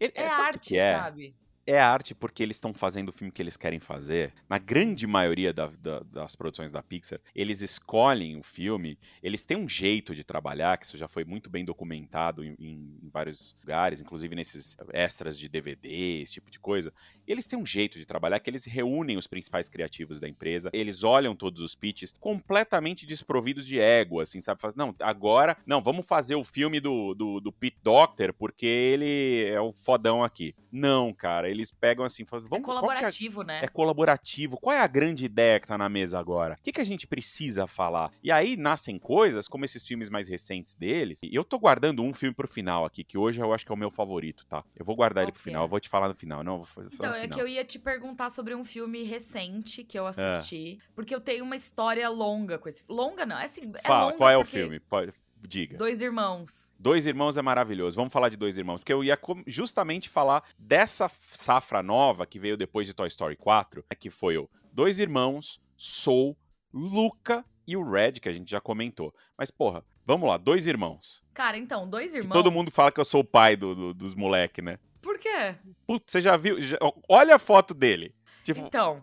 é, 0.00 0.08
o 0.08 0.10
que 0.10 0.20
arte, 0.20 0.76
é? 0.76 0.98
sabe? 0.98 1.36
É 1.68 1.80
arte 1.80 2.14
porque 2.14 2.44
eles 2.44 2.58
estão 2.58 2.72
fazendo 2.72 3.08
o 3.08 3.12
filme 3.12 3.32
que 3.32 3.42
eles 3.42 3.56
querem 3.56 3.80
fazer. 3.80 4.32
Na 4.48 4.56
grande 4.56 5.04
maioria 5.04 5.52
da- 5.52 5.66
da- 5.66 5.98
das 5.98 6.36
produções 6.36 6.70
da 6.70 6.80
Pixar, 6.80 7.20
eles 7.34 7.60
escolhem 7.60 8.38
o 8.38 8.42
filme, 8.44 8.96
eles 9.20 9.44
têm 9.44 9.56
um 9.56 9.68
jeito 9.68 10.14
de 10.14 10.22
trabalhar, 10.22 10.78
que 10.78 10.86
isso 10.86 10.96
já 10.96 11.08
foi 11.08 11.24
muito 11.24 11.50
bem 11.50 11.64
documentado 11.64 12.44
em, 12.44 12.54
em- 12.60 13.10
vários 13.12 13.52
lugares, 13.60 14.00
inclusive 14.00 14.36
nesses 14.36 14.76
extras 14.92 15.36
de 15.36 15.48
DVD, 15.48 16.20
esse 16.22 16.34
tipo 16.34 16.52
de 16.52 16.60
coisa. 16.60 16.92
Eles 17.26 17.48
têm 17.48 17.58
um 17.58 17.66
jeito 17.66 17.98
de 17.98 18.06
trabalhar 18.06 18.38
que 18.38 18.48
eles 18.48 18.64
reúnem 18.64 19.16
os 19.18 19.26
principais 19.26 19.68
criativos 19.68 20.20
da 20.20 20.28
empresa, 20.28 20.70
eles 20.72 21.02
olham 21.02 21.34
todos 21.34 21.60
os 21.60 21.74
pitches 21.74 22.12
completamente 22.20 23.04
desprovidos 23.04 23.66
de 23.66 23.80
ego, 23.80 24.20
assim, 24.20 24.40
sabe? 24.40 24.60
Faz, 24.60 24.72
Não, 24.76 24.94
agora, 25.00 25.56
não, 25.66 25.82
vamos 25.82 26.06
fazer 26.06 26.36
o 26.36 26.44
filme 26.44 26.78
do, 26.78 27.12
do, 27.12 27.40
do 27.40 27.52
Pete 27.52 27.78
Doctor 27.82 28.32
porque 28.32 28.66
ele 28.66 29.46
é 29.48 29.60
o 29.60 29.72
fodão 29.72 30.22
aqui. 30.22 30.54
Não, 30.70 31.12
cara, 31.12 31.48
eles 31.56 31.70
pegam 31.72 32.04
assim, 32.04 32.24
fazem, 32.24 32.46
É 32.46 32.50
vamos, 32.50 32.64
qual 32.64 32.78
que 32.78 32.84
é 32.84 32.86
a- 32.86 32.90
colaborativo, 32.90 33.42
né? 33.42 33.60
é 33.62 33.68
colaborativo. 33.68 34.58
Qual 34.60 34.74
é 34.76 34.80
a 34.80 34.86
grande 34.86 35.24
ideia 35.24 35.58
que 35.58 35.66
tá 35.66 35.76
na 35.78 35.88
mesa 35.88 36.18
agora? 36.18 36.54
O 36.58 36.62
que, 36.62 36.72
que 36.72 36.80
a 36.80 36.84
gente 36.84 37.06
precisa 37.06 37.66
falar? 37.66 38.10
E 38.22 38.30
aí 38.30 38.56
nascem 38.56 38.98
coisas, 38.98 39.48
como 39.48 39.64
esses 39.64 39.86
filmes 39.86 40.08
mais 40.10 40.28
recentes 40.28 40.74
deles. 40.74 41.20
E 41.22 41.34
eu 41.34 41.44
tô 41.44 41.58
guardando 41.58 42.02
um 42.02 42.12
filme 42.12 42.34
pro 42.34 42.46
final 42.48 42.84
aqui, 42.84 43.02
que 43.02 43.16
hoje 43.18 43.40
eu 43.40 43.52
acho 43.52 43.64
que 43.64 43.72
é 43.72 43.74
o 43.74 43.78
meu 43.78 43.90
favorito, 43.90 44.44
tá? 44.46 44.64
Eu 44.76 44.84
vou 44.84 44.94
guardar 44.94 45.22
Qual 45.22 45.28
ele 45.28 45.32
pro 45.32 45.42
final, 45.42 45.62
é? 45.62 45.64
eu 45.64 45.68
vou 45.68 45.80
te 45.80 45.88
falar 45.88 46.08
no 46.08 46.14
final. 46.14 46.44
Não, 46.44 46.58
vou 46.58 46.66
fazer 46.66 46.88
Então, 46.92 47.10
no 47.10 47.16
é 47.16 47.22
final. 47.22 47.36
que 47.36 47.42
eu 47.42 47.48
ia 47.48 47.64
te 47.64 47.78
perguntar 47.78 48.28
sobre 48.30 48.54
um 48.54 48.64
filme 48.64 49.02
recente 49.02 49.82
que 49.84 49.98
eu 49.98 50.06
assisti, 50.06 50.78
porque 50.94 51.14
eu 51.14 51.20
tenho 51.20 51.44
uma 51.44 51.56
história 51.56 52.08
longa 52.08 52.58
com 52.58 52.68
esse. 52.68 52.82
Longa 52.88 53.24
não, 53.24 53.38
é 53.38 53.44
assim. 53.44 53.72
é 53.74 53.86
Fala, 53.86 54.04
longa 54.06 54.16
qual 54.18 54.30
é 54.30 54.36
o 54.36 54.40
porque 54.42 54.58
filme? 54.58 54.80
Pode- 54.80 55.12
Diga. 55.42 55.76
Dois 55.78 56.02
irmãos. 56.02 56.72
Dois 56.78 57.06
Irmãos 57.06 57.36
é 57.38 57.42
maravilhoso. 57.42 57.96
Vamos 57.96 58.12
falar 58.12 58.28
de 58.28 58.36
Dois 58.36 58.58
Irmãos. 58.58 58.78
Porque 58.78 58.92
eu 58.92 59.04
ia 59.04 59.18
justamente 59.46 60.08
falar 60.08 60.42
dessa 60.58 61.08
safra 61.32 61.82
nova 61.82 62.26
que 62.26 62.38
veio 62.38 62.56
depois 62.56 62.86
de 62.86 62.94
Toy 62.94 63.06
Story 63.08 63.36
4, 63.36 63.84
né, 63.90 63.96
que 63.98 64.10
foi 64.10 64.36
o 64.38 64.48
Dois 64.72 64.98
Irmãos, 64.98 65.60
Soul, 65.76 66.36
Luca 66.72 67.44
e 67.66 67.76
o 67.76 67.88
Red, 67.88 68.12
que 68.14 68.28
a 68.28 68.32
gente 68.32 68.50
já 68.50 68.60
comentou. 68.60 69.14
Mas, 69.38 69.50
porra, 69.50 69.84
vamos 70.04 70.28
lá, 70.28 70.36
Dois 70.36 70.66
Irmãos. 70.66 71.22
Cara, 71.32 71.56
então, 71.56 71.88
dois 71.88 72.12
Que 72.12 72.18
irmãos. 72.18 72.32
todo 72.32 72.50
mundo 72.50 72.70
fala 72.70 72.90
que 72.90 73.00
eu 73.00 73.04
sou 73.04 73.20
o 73.20 73.24
pai 73.24 73.56
do- 73.56 73.74
do- 73.74 73.94
dos 73.94 74.14
moleque, 74.14 74.60
né? 74.62 74.78
Por 75.02 75.18
quê? 75.18 75.54
Putz, 75.86 76.10
você 76.12 76.20
já 76.20 76.36
viu? 76.36 76.60
Já- 76.60 76.78
olha 77.08 77.36
a 77.36 77.38
foto 77.38 77.72
dele. 77.72 78.14
Tipo, 78.42 78.62
Então, 78.62 79.02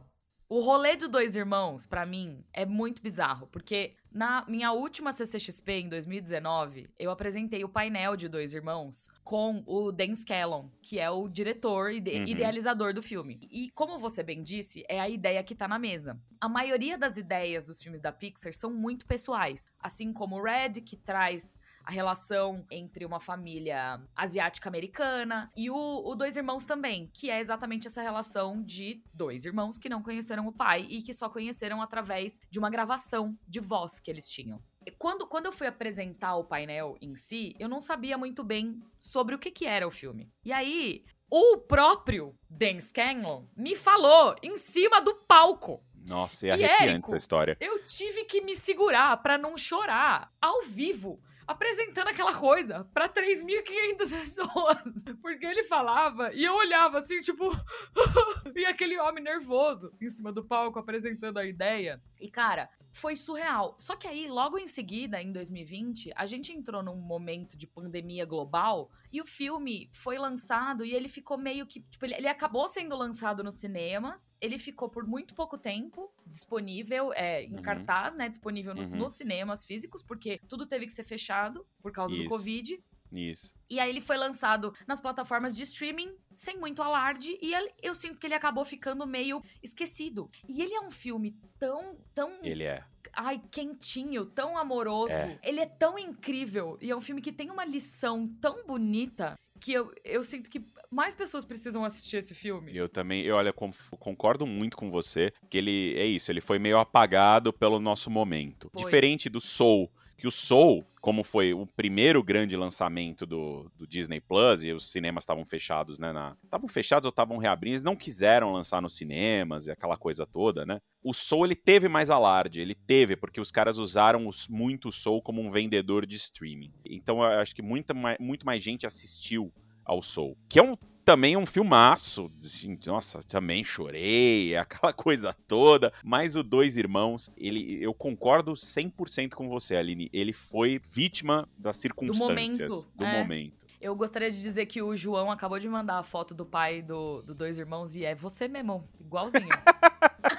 o 0.56 0.60
rolê 0.60 0.96
do 0.96 1.08
Dois 1.08 1.36
Irmãos, 1.36 1.88
pra 1.88 2.06
mim, 2.06 2.44
é 2.54 2.66
muito 2.66 3.02
bizarro, 3.02 3.48
porque 3.48 3.96
na 4.12 4.46
minha 4.48 4.72
última 4.72 5.12
CCXP, 5.12 5.72
em 5.82 5.90
2019, 5.90 6.88
eu 7.00 7.10
apresentei 7.10 7.64
o 7.64 7.70
painel 7.70 8.16
de 8.16 8.28
Dois 8.30 8.54
Irmãos 8.54 9.08
com 9.24 9.64
o 9.66 9.92
Dan 9.92 10.14
Scallon, 10.16 10.70
que 10.82 11.00
é 11.00 11.10
o 11.10 11.28
diretor 11.28 11.92
e 11.92 11.98
Uhum. 11.98 12.28
idealizador 12.28 12.94
do 12.94 13.02
filme. 13.02 13.40
E 13.50 13.72
como 13.72 13.98
você 13.98 14.22
bem 14.22 14.44
disse, 14.44 14.84
é 14.88 15.00
a 15.00 15.10
ideia 15.10 15.44
que 15.44 15.56
tá 15.56 15.68
na 15.68 15.80
mesa. 15.80 16.20
A 16.40 16.48
maioria 16.48 16.98
das 17.00 17.18
ideias 17.18 17.66
dos 17.66 17.82
filmes 17.82 18.02
da 18.02 18.12
Pixar 18.12 18.54
são 18.54 18.72
muito 18.72 19.08
pessoais, 19.08 19.72
assim 19.80 20.14
como 20.14 20.36
o 20.38 20.44
Red, 20.44 20.82
que 20.86 20.96
traz 20.96 21.58
a 21.84 21.92
relação 21.92 22.66
entre 22.72 23.06
uma 23.06 23.20
família 23.20 24.02
asiática 24.16 24.70
americana 24.70 25.52
e 25.56 25.70
o, 25.70 26.02
o 26.06 26.16
Dois 26.16 26.38
Irmãos 26.38 26.66
também, 26.66 27.10
que 27.14 27.30
é 27.30 27.40
exatamente 27.40 27.88
essa 27.88 28.02
relação 28.02 28.62
de 28.64 29.02
dois 29.14 29.46
irmãos 29.46 29.78
que 29.78 29.90
não 29.90 30.02
conheceram 30.02 30.48
o 30.48 30.52
pai 30.54 30.88
e 30.90 31.02
que 31.02 31.14
só 31.14 31.30
conheceram 31.30 31.82
através 31.82 32.40
de 32.50 32.60
uma 32.60 32.70
gravação 32.70 33.38
de 33.48 33.60
voz 33.60 34.00
que 34.00 34.10
eles 34.10 34.28
tinham. 34.28 34.62
Quando, 34.98 35.26
quando 35.28 35.46
eu 35.46 35.52
fui 35.54 35.68
apresentar 35.68 36.36
o 36.36 36.44
painel 36.44 36.98
em 37.02 37.16
si, 37.16 37.56
eu 37.60 37.70
não 37.70 37.80
sabia 37.80 38.18
muito 38.18 38.44
bem 38.44 38.82
sobre 39.00 39.34
o 39.36 39.40
que, 39.40 39.52
que 39.52 39.66
era 39.66 39.88
o 39.88 39.92
filme. 39.92 40.30
E 40.44 40.52
aí, 40.52 41.06
o 41.30 41.58
próprio 41.58 42.38
Dan 42.50 42.80
Scanlon 42.80 43.46
me 43.56 43.76
falou 43.76 44.36
em 44.44 44.58
cima 44.58 45.02
do 45.02 45.16
palco. 45.16 45.84
nossa, 46.06 46.46
é 46.46 46.50
E 46.50 46.52
arrepiante 46.52 46.84
Érico? 46.84 47.12
essa 47.12 47.18
história. 47.18 47.58
Eu 47.60 47.86
tive 47.88 48.26
que 48.26 48.42
me 48.42 48.56
segurar 48.56 49.16
pra 49.24 49.38
não 49.38 49.58
chorar 49.58 50.32
ao 50.42 50.62
vivo, 50.64 51.22
apresentando 51.48 52.08
aquela 52.08 52.34
coisa 52.34 52.86
pra 52.94 53.10
3.500 53.10 53.98
pessoas. 54.10 55.04
Porque 55.22 55.46
ele 55.46 55.64
falava 55.64 56.32
e 56.34 56.44
eu 56.44 56.56
olhava 56.56 57.00
assim, 57.00 57.22
tipo, 57.22 57.52
e 58.56 58.66
aquele 58.66 59.00
homem 59.00 59.24
nervoso 59.24 59.94
em 60.02 60.10
cima 60.10 60.32
do 60.32 60.44
palco 60.44 60.80
apresentando 60.80 61.38
a 61.38 61.46
ideia. 61.46 62.02
E 62.20 62.30
cara, 62.30 62.70
foi 62.94 63.16
surreal. 63.16 63.76
Só 63.80 63.96
que 63.96 64.08
aí, 64.08 64.28
logo 64.28 64.58
em 64.60 64.68
seguida, 64.68 65.20
em 65.20 65.32
2020, 65.32 66.12
a 66.16 66.28
gente 66.28 66.54
entrou 66.54 66.84
num 66.84 66.96
momento 66.96 67.58
de 67.58 67.66
pandemia 67.66 68.24
global 68.24 68.92
e 69.12 69.20
o 69.20 69.26
filme 69.26 69.90
foi 69.92 70.18
lançado 70.20 70.86
e 70.86 70.94
ele 70.94 71.08
ficou 71.10 71.36
meio 71.38 71.66
que. 71.66 71.82
Tipo, 71.82 72.06
ele, 72.06 72.14
ele 72.14 72.28
acabou 72.28 72.68
sendo 72.68 72.96
lançado 72.96 73.44
nos 73.44 73.56
cinemas. 73.56 74.36
Ele 74.40 74.60
ficou 74.60 74.90
por 74.90 75.08
muito 75.08 75.34
pouco 75.34 75.58
tempo 75.58 76.14
disponível, 76.28 77.12
é, 77.14 77.44
em 77.44 77.56
Uhum. 77.56 77.62
cartaz, 77.64 78.16
né? 78.16 78.30
Disponível 78.30 78.76
nos, 78.76 78.90
Uhum. 78.92 78.98
nos 78.98 79.14
cinemas 79.14 79.66
físicos, 79.66 80.04
porque 80.04 80.40
tudo 80.48 80.66
teve 80.68 80.86
que 80.86 80.94
ser 80.94 81.04
fechado 81.04 81.66
por 81.82 81.92
causa 81.92 82.16
do 82.16 82.22
Isso. 82.22 82.30
Covid. 82.30 82.84
Isso. 83.14 83.54
E 83.70 83.80
aí 83.80 83.90
ele 83.90 84.02
foi 84.02 84.18
lançado 84.18 84.74
nas 84.88 85.00
plataformas 85.00 85.56
de 85.56 85.64
streaming, 85.64 86.14
sem 86.34 86.58
muito 86.58 86.82
alarde, 86.82 87.38
e 87.42 87.54
ele- 87.54 87.72
eu 87.82 87.94
sinto 87.94 88.20
que 88.20 88.28
ele 88.28 88.34
acabou 88.36 88.66
ficando 88.66 89.06
meio 89.06 89.42
esquecido. 89.62 90.30
E 90.50 90.62
ele 90.62 90.74
é 90.74 90.82
um 90.82 90.92
filme 90.92 91.36
tão, 91.60 91.98
tão 92.14 92.40
Ele 92.44 92.64
é. 92.64 92.84
ai, 93.14 93.42
quentinho, 93.52 94.26
tão 94.26 94.58
amoroso. 94.58 95.14
É. 95.14 95.40
Ele 95.44 95.60
é 95.60 95.66
tão 95.66 95.98
incrível. 95.98 96.78
E 96.82 96.90
é 96.92 96.96
um 96.96 97.02
filme 97.02 97.22
que 97.22 97.32
tem 97.32 97.50
uma 97.50 97.66
lição 97.66 98.28
tão 98.42 98.66
bonita 98.66 99.36
que 99.60 99.72
eu, 99.72 99.94
eu 100.04 100.22
sinto 100.24 100.50
que 100.50 100.62
mais 100.92 101.16
pessoas 101.16 101.46
precisam 101.46 101.86
assistir 101.86 102.18
esse 102.18 102.36
filme. 102.36 102.76
Eu 102.76 102.90
também, 102.90 103.22
eu, 103.24 103.36
olha, 103.36 103.54
concordo 103.54 104.46
muito 104.46 104.76
com 104.76 104.92
você, 104.92 105.32
que 105.50 105.58
ele 105.58 105.94
é 105.98 106.06
isso, 106.06 106.30
ele 106.32 106.42
foi 106.42 106.60
meio 106.60 106.78
apagado 106.78 107.54
pelo 107.54 107.80
nosso 107.80 108.10
momento. 108.12 108.70
Foi. 108.74 108.84
Diferente 108.84 109.30
do 109.30 109.40
Soul, 109.40 109.90
que 110.18 110.28
o 110.28 110.32
Soul, 110.32 110.86
como 111.02 111.24
foi 111.24 111.54
o 111.54 111.66
primeiro 111.66 112.24
grande 112.24 112.56
lançamento 112.56 113.26
do, 113.26 113.70
do 113.76 113.86
Disney 113.86 114.22
Plus, 114.22 114.64
e 114.64 114.72
os 114.72 114.90
cinemas 114.90 115.24
estavam 115.24 115.46
fechados, 115.46 116.00
né? 116.00 116.14
Estavam 116.44 116.68
fechados 116.68 117.06
ou 117.06 117.10
estavam 117.10 117.38
reabrindo, 117.38 117.74
eles 117.74 117.84
não 117.84 117.96
quiseram 117.96 118.54
lançar 118.54 118.82
nos 118.82 118.96
cinemas 118.96 119.68
e 119.68 119.72
aquela 119.72 119.98
coisa 119.98 120.26
toda, 120.26 120.66
né? 120.66 120.80
O 121.04 121.14
Soul, 121.14 121.46
ele 121.46 121.56
teve 121.56 121.90
mais 121.90 122.10
alarde, 122.10 122.62
ele 122.62 122.76
teve, 122.76 123.16
porque 123.16 123.42
os 123.42 123.52
caras 123.52 123.78
usaram 123.78 124.28
os, 124.28 124.48
muito 124.48 124.88
o 124.88 124.92
Soul 124.92 125.22
como 125.22 125.42
um 125.42 125.52
vendedor 125.52 126.06
de 126.06 126.16
streaming. 126.16 126.72
Então 126.86 127.18
eu 127.18 127.40
acho 127.40 127.54
que 127.54 127.62
muita, 127.62 127.94
muito 128.20 128.46
mais 128.46 128.64
gente 128.64 128.88
assistiu 128.88 129.52
ao 129.84 130.02
Soul, 130.02 130.38
que 130.48 130.60
é 130.60 130.64
um 130.64 130.78
também 131.04 131.38
um 131.38 131.46
filmaço. 131.46 132.32
Assim, 132.44 132.78
nossa, 132.86 133.22
também 133.24 133.64
chorei, 133.64 134.56
aquela 134.58 134.94
coisa 134.94 135.34
toda. 135.48 135.94
Mas 136.04 136.36
o 136.36 136.44
Dois 136.44 136.78
Irmãos, 136.78 137.30
ele, 137.38 137.78
eu 137.82 137.94
concordo 137.94 138.54
100% 138.54 139.34
com 139.34 139.50
você, 139.50 139.76
Aline. 139.76 140.10
Ele 140.14 140.34
foi 140.34 140.80
vítima 140.90 141.48
das 141.58 141.78
circunstâncias. 141.78 142.58
Do 142.58 142.76
momento. 142.76 142.92
Do 142.96 143.06
é. 143.06 143.20
momento. 143.20 143.64
Eu 143.80 143.96
gostaria 143.96 144.32
de 144.32 144.42
dizer 144.42 144.66
que 144.66 144.82
o 144.82 144.96
João 144.96 145.30
acabou 145.30 145.60
de 145.60 145.68
mandar 145.68 146.00
a 146.00 146.04
foto 146.04 146.34
do 146.34 146.46
pai 146.46 146.82
do, 146.82 147.22
do 147.22 147.36
Dois 147.36 147.58
Irmãos 147.58 147.96
e 147.96 148.06
é 148.06 148.16
você 148.16 148.48
mesmo, 148.48 148.88
igualzinho. 148.98 149.50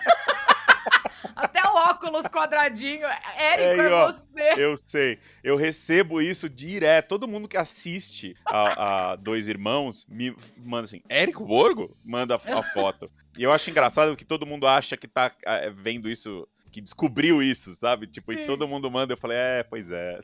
Até 1.34 1.62
o 1.62 1.74
óculos 1.74 2.26
quadradinho. 2.26 3.06
Érico, 3.36 3.80
é, 3.80 3.86
é 3.86 4.04
você. 4.06 4.62
Eu 4.62 4.76
sei. 4.76 5.18
Eu 5.42 5.56
recebo 5.56 6.20
isso 6.20 6.48
direto. 6.48 7.08
Todo 7.08 7.28
mundo 7.28 7.48
que 7.48 7.56
assiste 7.56 8.36
a, 8.46 9.12
a 9.12 9.16
Dois 9.16 9.48
Irmãos 9.48 10.06
me 10.08 10.34
manda 10.56 10.84
assim, 10.84 11.02
Érico 11.08 11.44
Borgo? 11.44 11.96
Manda 12.04 12.34
a, 12.34 12.58
a 12.58 12.62
foto. 12.62 13.10
E 13.36 13.42
eu 13.42 13.52
acho 13.52 13.70
engraçado 13.70 14.16
que 14.16 14.24
todo 14.24 14.46
mundo 14.46 14.66
acha 14.66 14.96
que 14.96 15.08
tá 15.08 15.32
é, 15.44 15.70
vendo 15.70 16.08
isso 16.08 16.46
que 16.74 16.80
descobriu 16.80 17.40
isso, 17.40 17.72
sabe? 17.72 18.08
Tipo, 18.08 18.32
Sim. 18.32 18.40
e 18.40 18.46
todo 18.46 18.66
mundo 18.66 18.90
manda, 18.90 19.12
eu 19.12 19.16
falei, 19.16 19.36
é, 19.38 19.62
pois 19.62 19.92
é. 19.92 20.18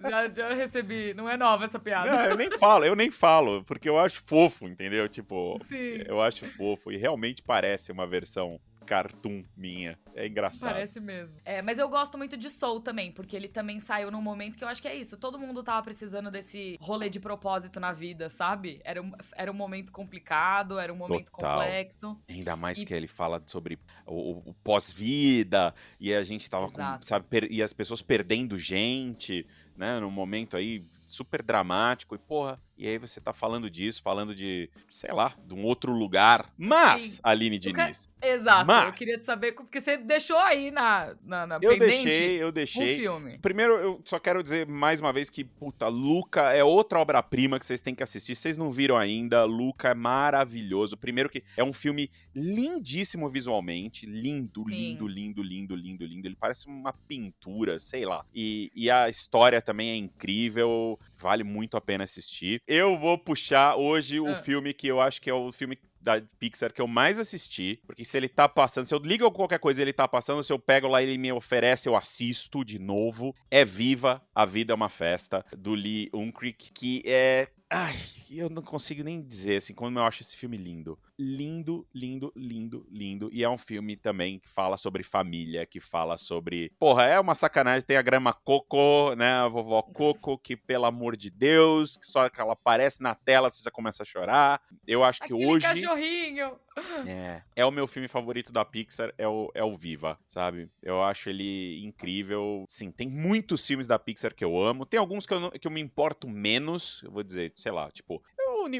Já, 0.00 0.28
já 0.30 0.54
recebi, 0.54 1.12
não 1.12 1.28
é 1.28 1.36
nova 1.36 1.66
essa 1.66 1.78
piada. 1.78 2.10
Não, 2.10 2.24
eu 2.24 2.36
nem 2.36 2.50
falo, 2.58 2.84
eu 2.86 2.96
nem 2.96 3.10
falo, 3.10 3.62
porque 3.64 3.86
eu 3.86 3.98
acho 3.98 4.22
fofo, 4.24 4.66
entendeu? 4.66 5.06
Tipo, 5.06 5.60
Sim. 5.66 6.02
eu 6.06 6.22
acho 6.22 6.46
fofo 6.56 6.90
e 6.90 6.96
realmente 6.96 7.42
parece 7.42 7.92
uma 7.92 8.06
versão 8.06 8.58
cartoon 8.86 9.44
minha. 9.56 9.98
É 10.14 10.26
engraçado. 10.26 10.72
Parece 10.72 11.00
mesmo. 11.00 11.38
É, 11.44 11.60
mas 11.60 11.78
eu 11.78 11.88
gosto 11.88 12.16
muito 12.16 12.36
de 12.36 12.48
Soul 12.48 12.80
também, 12.80 13.12
porque 13.12 13.36
ele 13.36 13.48
também 13.48 13.78
saiu 13.80 14.10
num 14.10 14.22
momento 14.22 14.56
que 14.56 14.64
eu 14.64 14.68
acho 14.68 14.80
que 14.80 14.88
é 14.88 14.94
isso. 14.94 15.16
Todo 15.16 15.38
mundo 15.38 15.62
tava 15.62 15.82
precisando 15.82 16.30
desse 16.30 16.78
rolê 16.80 17.10
de 17.10 17.20
propósito 17.20 17.78
na 17.80 17.92
vida, 17.92 18.28
sabe? 18.28 18.80
Era 18.84 19.02
um, 19.02 19.12
era 19.34 19.50
um 19.50 19.54
momento 19.54 19.92
complicado, 19.92 20.78
era 20.78 20.92
um 20.92 20.96
momento 20.96 21.30
Total. 21.30 21.58
complexo. 21.58 22.18
Ainda 22.28 22.56
mais 22.56 22.78
e... 22.78 22.84
que 22.86 22.94
ele 22.94 23.06
fala 23.06 23.42
sobre 23.46 23.78
o, 24.06 24.50
o 24.50 24.54
pós-vida, 24.62 25.74
e 26.00 26.14
a 26.14 26.22
gente 26.22 26.48
tava 26.48 26.70
com, 26.70 26.82
sabe, 27.02 27.26
e 27.50 27.62
as 27.62 27.72
pessoas 27.72 28.00
perdendo 28.00 28.58
gente, 28.58 29.46
né? 29.76 30.00
Num 30.00 30.10
momento 30.10 30.56
aí 30.56 30.84
super 31.06 31.42
dramático. 31.42 32.14
E, 32.14 32.18
porra, 32.18 32.60
e 32.78 32.86
aí 32.86 32.98
você 32.98 33.20
tá 33.20 33.32
falando 33.32 33.70
disso, 33.70 34.02
falando 34.02 34.34
de, 34.34 34.68
sei 34.90 35.12
lá, 35.12 35.34
de 35.46 35.54
um 35.54 35.64
outro 35.64 35.92
lugar. 35.92 36.52
Mas, 36.58 37.04
Sim. 37.04 37.20
Aline 37.22 37.58
Diniz. 37.58 38.08
Exato. 38.22 38.66
Mas... 38.66 38.86
Eu 38.86 38.92
queria 38.92 39.18
te 39.18 39.24
saber, 39.24 39.52
porque 39.52 39.80
você 39.80 39.96
deixou 39.96 40.38
aí 40.38 40.70
na, 40.70 41.14
na, 41.24 41.46
na 41.46 41.58
eu 41.62 41.78
deixei, 41.78 42.42
eu 42.42 42.52
deixei. 42.52 42.94
Um 42.94 42.96
filme. 42.96 43.38
Primeiro, 43.38 43.74
eu 43.74 44.02
só 44.04 44.18
quero 44.18 44.42
dizer 44.42 44.66
mais 44.66 45.00
uma 45.00 45.12
vez 45.12 45.30
que, 45.30 45.42
puta, 45.42 45.88
Luca 45.88 46.52
é 46.52 46.62
outra 46.62 46.98
obra-prima 46.98 47.58
que 47.58 47.64
vocês 47.64 47.80
têm 47.80 47.94
que 47.94 48.02
assistir. 48.02 48.34
Vocês 48.34 48.56
não 48.58 48.70
viram 48.70 48.96
ainda, 48.96 49.44
Luca 49.44 49.88
é 49.90 49.94
maravilhoso. 49.94 50.96
Primeiro 50.96 51.30
que 51.30 51.42
é 51.56 51.64
um 51.64 51.72
filme 51.72 52.10
lindíssimo 52.34 53.28
visualmente. 53.28 54.04
Lindo, 54.04 54.60
Sim. 54.68 54.74
lindo, 54.74 55.08
lindo, 55.08 55.42
lindo, 55.42 55.74
lindo, 55.74 56.04
lindo. 56.04 56.28
Ele 56.28 56.36
parece 56.38 56.66
uma 56.66 56.92
pintura, 56.92 57.78
sei 57.78 58.04
lá. 58.04 58.24
E, 58.34 58.70
e 58.74 58.90
a 58.90 59.08
história 59.08 59.62
também 59.62 59.90
é 59.90 59.96
incrível. 59.96 60.98
Vale 61.18 61.42
muito 61.42 61.76
a 61.76 61.80
pena 61.80 62.04
assistir. 62.04 62.60
Eu 62.66 62.98
vou 62.98 63.16
puxar 63.18 63.76
hoje 63.76 64.20
o 64.20 64.28
ah. 64.28 64.36
filme 64.36 64.74
que 64.74 64.86
eu 64.86 65.00
acho 65.00 65.20
que 65.20 65.30
é 65.30 65.34
o 65.34 65.50
filme 65.50 65.78
da 66.00 66.22
Pixar 66.38 66.72
que 66.72 66.80
eu 66.80 66.86
mais 66.86 67.18
assisti, 67.18 67.80
porque 67.84 68.04
se 68.04 68.16
ele 68.16 68.28
tá 68.28 68.48
passando, 68.48 68.86
se 68.86 68.94
eu 68.94 68.98
ligo 68.98 69.28
qualquer 69.32 69.58
coisa 69.58 69.80
e 69.80 69.82
ele 69.82 69.92
tá 69.92 70.06
passando, 70.06 70.42
se 70.44 70.52
eu 70.52 70.58
pego 70.58 70.86
lá 70.86 71.02
e 71.02 71.06
ele 71.06 71.18
me 71.18 71.32
oferece, 71.32 71.88
eu 71.88 71.96
assisto 71.96 72.64
de 72.64 72.78
novo. 72.78 73.34
É 73.50 73.64
Viva, 73.64 74.22
A 74.32 74.44
Vida 74.44 74.72
é 74.72 74.76
uma 74.76 74.88
Festa, 74.88 75.44
do 75.56 75.74
Lee 75.74 76.08
Unkrich, 76.14 76.70
que 76.72 77.02
é 77.04 77.48
Ai, 77.68 77.96
eu 78.30 78.48
não 78.48 78.62
consigo 78.62 79.02
nem 79.02 79.20
dizer 79.20 79.56
assim 79.56 79.74
como 79.74 79.98
eu 79.98 80.04
acho 80.04 80.22
esse 80.22 80.36
filme 80.36 80.56
lindo. 80.56 80.96
Lindo, 81.18 81.86
lindo, 81.94 82.32
lindo, 82.36 82.86
lindo. 82.90 83.30
E 83.32 83.42
é 83.42 83.48
um 83.48 83.56
filme 83.56 83.96
também 83.96 84.38
que 84.38 84.48
fala 84.48 84.76
sobre 84.76 85.02
família, 85.02 85.64
que 85.64 85.80
fala 85.80 86.18
sobre. 86.18 86.70
Porra, 86.78 87.04
é 87.04 87.18
uma 87.18 87.34
sacanagem. 87.34 87.86
Tem 87.86 87.96
a 87.96 88.02
grama 88.02 88.32
Coco, 88.32 89.14
né? 89.14 89.32
A 89.32 89.48
vovó 89.48 89.82
Coco, 89.82 90.36
que 90.36 90.56
pelo 90.56 90.84
amor 90.84 91.16
de 91.16 91.30
Deus, 91.30 91.96
que 91.96 92.06
só 92.06 92.28
que 92.28 92.40
ela 92.40 92.52
aparece 92.52 93.02
na 93.02 93.14
tela 93.14 93.48
você 93.48 93.62
já 93.62 93.70
começa 93.70 94.02
a 94.02 94.06
chorar. 94.06 94.60
Eu 94.86 95.02
acho 95.02 95.20
que 95.20 95.32
Aquele 95.32 95.46
hoje. 95.46 95.64
cachorrinho! 95.66 96.58
É, 97.06 97.42
é 97.56 97.64
o 97.64 97.70
meu 97.70 97.86
filme 97.86 98.06
favorito 98.06 98.52
da 98.52 98.62
Pixar, 98.62 99.10
é 99.16 99.26
o, 99.26 99.50
é 99.54 99.64
o 99.64 99.74
Viva, 99.74 100.18
sabe? 100.28 100.68
Eu 100.82 101.02
acho 101.02 101.30
ele 101.30 101.82
incrível. 101.82 102.66
Sim, 102.68 102.90
tem 102.90 103.08
muitos 103.08 103.66
filmes 103.66 103.86
da 103.86 103.98
Pixar 103.98 104.34
que 104.34 104.44
eu 104.44 104.60
amo. 104.60 104.84
Tem 104.84 105.00
alguns 105.00 105.26
que 105.26 105.32
eu, 105.32 105.40
não, 105.40 105.50
que 105.50 105.66
eu 105.66 105.70
me 105.70 105.80
importo 105.80 106.28
menos, 106.28 107.00
eu 107.02 107.10
vou 107.10 107.22
dizer, 107.22 107.52
sei 107.56 107.72
lá, 107.72 107.90
tipo, 107.90 108.22